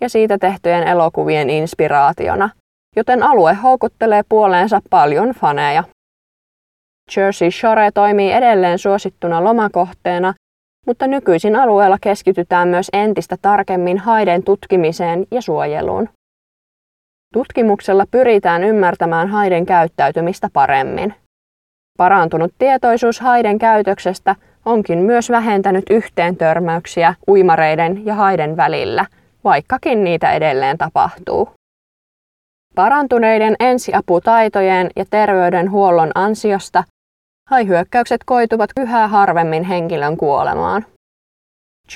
ja 0.02 0.10
siitä 0.10 0.38
tehtyjen 0.38 0.88
elokuvien 0.88 1.50
inspiraationa, 1.50 2.50
joten 2.96 3.24
alue 3.24 3.54
houkuttelee 3.54 4.24
puoleensa 4.30 4.80
paljon 4.90 5.30
faneja. 5.30 5.84
Jersey 7.16 7.52
Shore 7.52 7.92
toimii 7.92 8.32
edelleen 8.32 8.80
suosittuna 8.80 9.44
lomakohteena, 9.44 10.34
mutta 10.88 11.08
nykyisin 11.08 11.56
alueella 11.56 11.98
keskitytään 12.02 12.68
myös 12.68 12.90
entistä 12.94 13.38
tarkemmin 13.42 13.98
haiden 13.98 14.44
tutkimiseen 14.44 15.26
ja 15.32 15.42
suojeluun. 15.42 16.10
Tutkimuksella 17.34 18.06
pyritään 18.12 18.64
ymmärtämään 18.64 19.28
haiden 19.28 19.66
käyttäytymistä 19.66 20.50
paremmin. 20.54 21.14
Parantunut 21.98 22.54
tietoisuus 22.58 23.20
haiden 23.20 23.60
käytöksestä 23.60 24.36
onkin 24.66 25.00
myös 25.00 25.30
vähentänyt 25.30 25.86
yhteen 25.90 26.38
törmäyksiä 26.38 27.14
uimareiden 27.28 28.06
ja 28.06 28.16
haiden 28.16 28.58
välillä, 28.58 29.06
vaikkakin 29.44 30.04
niitä 30.04 30.34
edelleen 30.34 30.78
tapahtuu. 30.78 31.50
Parantuneiden 32.76 33.56
ensiaputaitojen 33.60 34.90
ja 34.96 35.06
terveydenhuollon 35.10 36.12
ansiosta 36.16 36.84
haihyökkäykset 37.52 38.24
koituvat 38.26 38.70
yhä 38.80 39.08
harvemmin 39.08 39.64
henkilön 39.64 40.18
kuolemaan. 40.18 40.86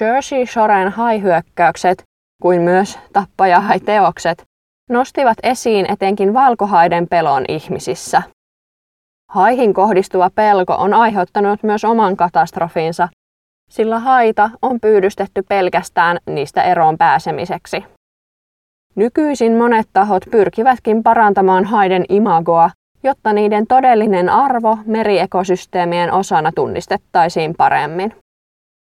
Jersey 0.02 0.46
Shoren 0.46 0.89
haihyökkäykset, 0.91 2.04
kuin 2.41 2.62
myös 2.62 3.00
tappaja-teokset, 3.13 4.44
nostivat 4.89 5.38
esiin 5.44 5.91
etenkin 5.91 6.34
valkohaiden 6.34 7.08
pelon 7.08 7.46
ihmisissä– 7.48 8.22
Haihin 9.36 9.74
kohdistuva 9.74 10.30
pelko 10.30 10.74
on 10.74 10.94
aiheuttanut 10.94 11.63
myös 11.63 11.86
oman 11.86 12.18
katastrofiinsa, 12.18 13.10
sillä 13.70 14.00
haita 14.00 14.50
on 14.62 14.80
pyydystetty 14.80 15.44
pelkästään 15.50 16.18
niistä 16.30 16.63
eroon 16.63 16.98
pääsemiseksi. 16.98 17.84
Nykyisin 18.96 19.58
monet 19.58 19.88
tahot 19.94 20.24
pyrkivätkin 20.32 21.04
parantamaan 21.04 21.65
haiden 21.65 22.06
imagoa, 22.10 22.70
jotta 23.06 23.34
niiden 23.34 23.68
todellinen 23.68 24.30
arvo 24.30 24.78
meriekosysteemien 24.86 26.13
osana 26.13 26.52
tunnistettaisiin 26.56 27.56
paremmin. 27.58 28.15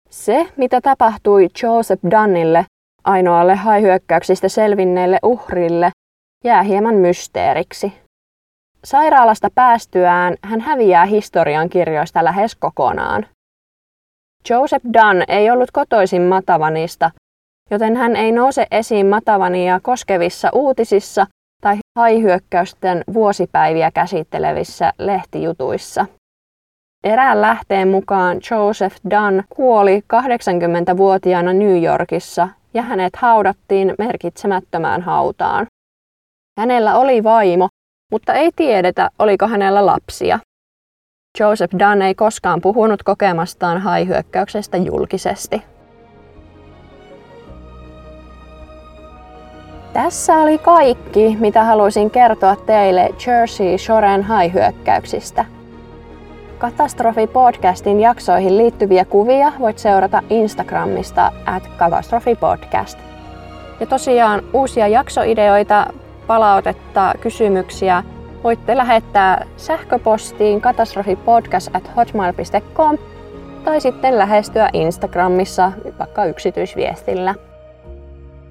Se, 0.10 0.48
mitä 0.58 0.82
tapahtui 0.82 1.48
Joseph 1.64 2.04
Dunnille, 2.12 2.66
ainoalle 3.04 3.56
haihyökkäyksistä 3.56 4.50
selvinneelle 4.50 5.20
uhrille, 5.24 5.92
jää 6.44 6.64
hieman 6.64 6.96
mysteeriksi. 6.96 7.94
Sairaalasta 8.84 9.50
päästyään 9.56 10.36
hän 10.44 10.62
häviää 10.62 11.06
historian 11.06 11.70
kirjoista 11.70 12.24
lähes 12.24 12.56
kokonaan. 12.56 13.26
Joseph 14.50 14.86
Dunn 14.86 15.24
ei 15.28 15.52
ollut 15.52 15.72
kotoisin 15.72 16.22
Matavanista, 16.22 17.12
joten 17.72 17.98
hän 17.98 18.16
ei 18.16 18.32
nouse 18.32 18.68
esiin 18.72 19.08
Matavania 19.08 19.80
koskevissa 19.84 20.50
uutisissa 20.54 21.28
haihyökkäysten 22.00 23.04
vuosipäiviä 23.14 23.92
käsittelevissä 23.92 24.94
lehtijutuissa. 24.98 26.06
Erään 27.04 27.42
lähteen 27.42 27.88
mukaan 27.88 28.38
Joseph 28.52 28.96
Dunn 29.10 29.44
kuoli 29.50 30.04
80-vuotiaana 30.14 31.54
New 31.54 31.84
Yorkissa 31.84 32.50
ja 32.74 32.82
hänet 32.82 33.16
haudattiin 33.16 33.94
merkitsemättömään 33.98 35.02
hautaan. 35.02 35.68
Hänellä 36.60 36.98
oli 36.98 37.24
vaimo, 37.24 37.68
mutta 38.12 38.34
ei 38.34 38.52
tiedetä, 38.56 39.10
oliko 39.20 39.48
hänellä 39.48 39.86
lapsia. 39.86 40.40
Joseph 41.40 41.76
Dunn 41.80 42.02
ei 42.02 42.16
koskaan 42.16 42.62
puhunut 42.62 43.04
kokemastaan 43.04 43.82
haihyökkäyksestä 43.82 44.78
julkisesti. 44.78 45.62
Tässä 49.94 50.38
oli 50.38 50.58
kaikki, 50.58 51.38
mitä 51.40 51.64
haluaisin 51.64 52.12
kertoa 52.12 52.56
teille 52.56 53.10
Jersey 53.28 53.78
Shoren 53.78 54.24
haihyökkäyksistä. 54.24 55.46
Katastrofi-podcastin 56.60 58.00
jaksoihin 58.00 58.58
liittyviä 58.58 59.06
kuvia 59.06 59.52
voit 59.60 59.80
seurata 59.80 60.22
Instagramista 60.30 61.32
at 61.46 61.68
katastrofipodcast. 61.78 62.98
Ja 63.80 63.86
tosiaan 63.86 64.42
uusia 64.54 64.88
jaksoideoita 64.88 65.88
palautetta, 66.28 67.14
kysymyksiä, 67.22 68.04
voitte 68.44 68.78
lähettää 68.78 69.46
sähköpostiin 69.58 70.62
katastrofipodcast.hotmail.com 70.62 72.98
tai 73.64 73.82
sitten 73.82 74.18
lähestyä 74.18 74.70
Instagramissa 74.74 75.72
vaikka 76.00 76.26
yksityisviestillä. 76.26 77.49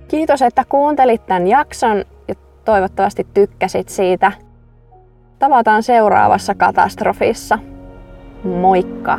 Kiitos, 0.08 0.42
että 0.42 0.64
kuuntelit 0.68 1.26
tämän 1.26 1.46
jakson 1.46 2.04
ja 2.28 2.34
toivottavasti 2.64 3.26
tykkäsit 3.34 3.88
siitä. 3.88 4.32
Tavataan 5.38 5.82
seuraavassa 5.82 6.54
katastrofissa. 6.54 7.58
Moikka! 8.44 9.18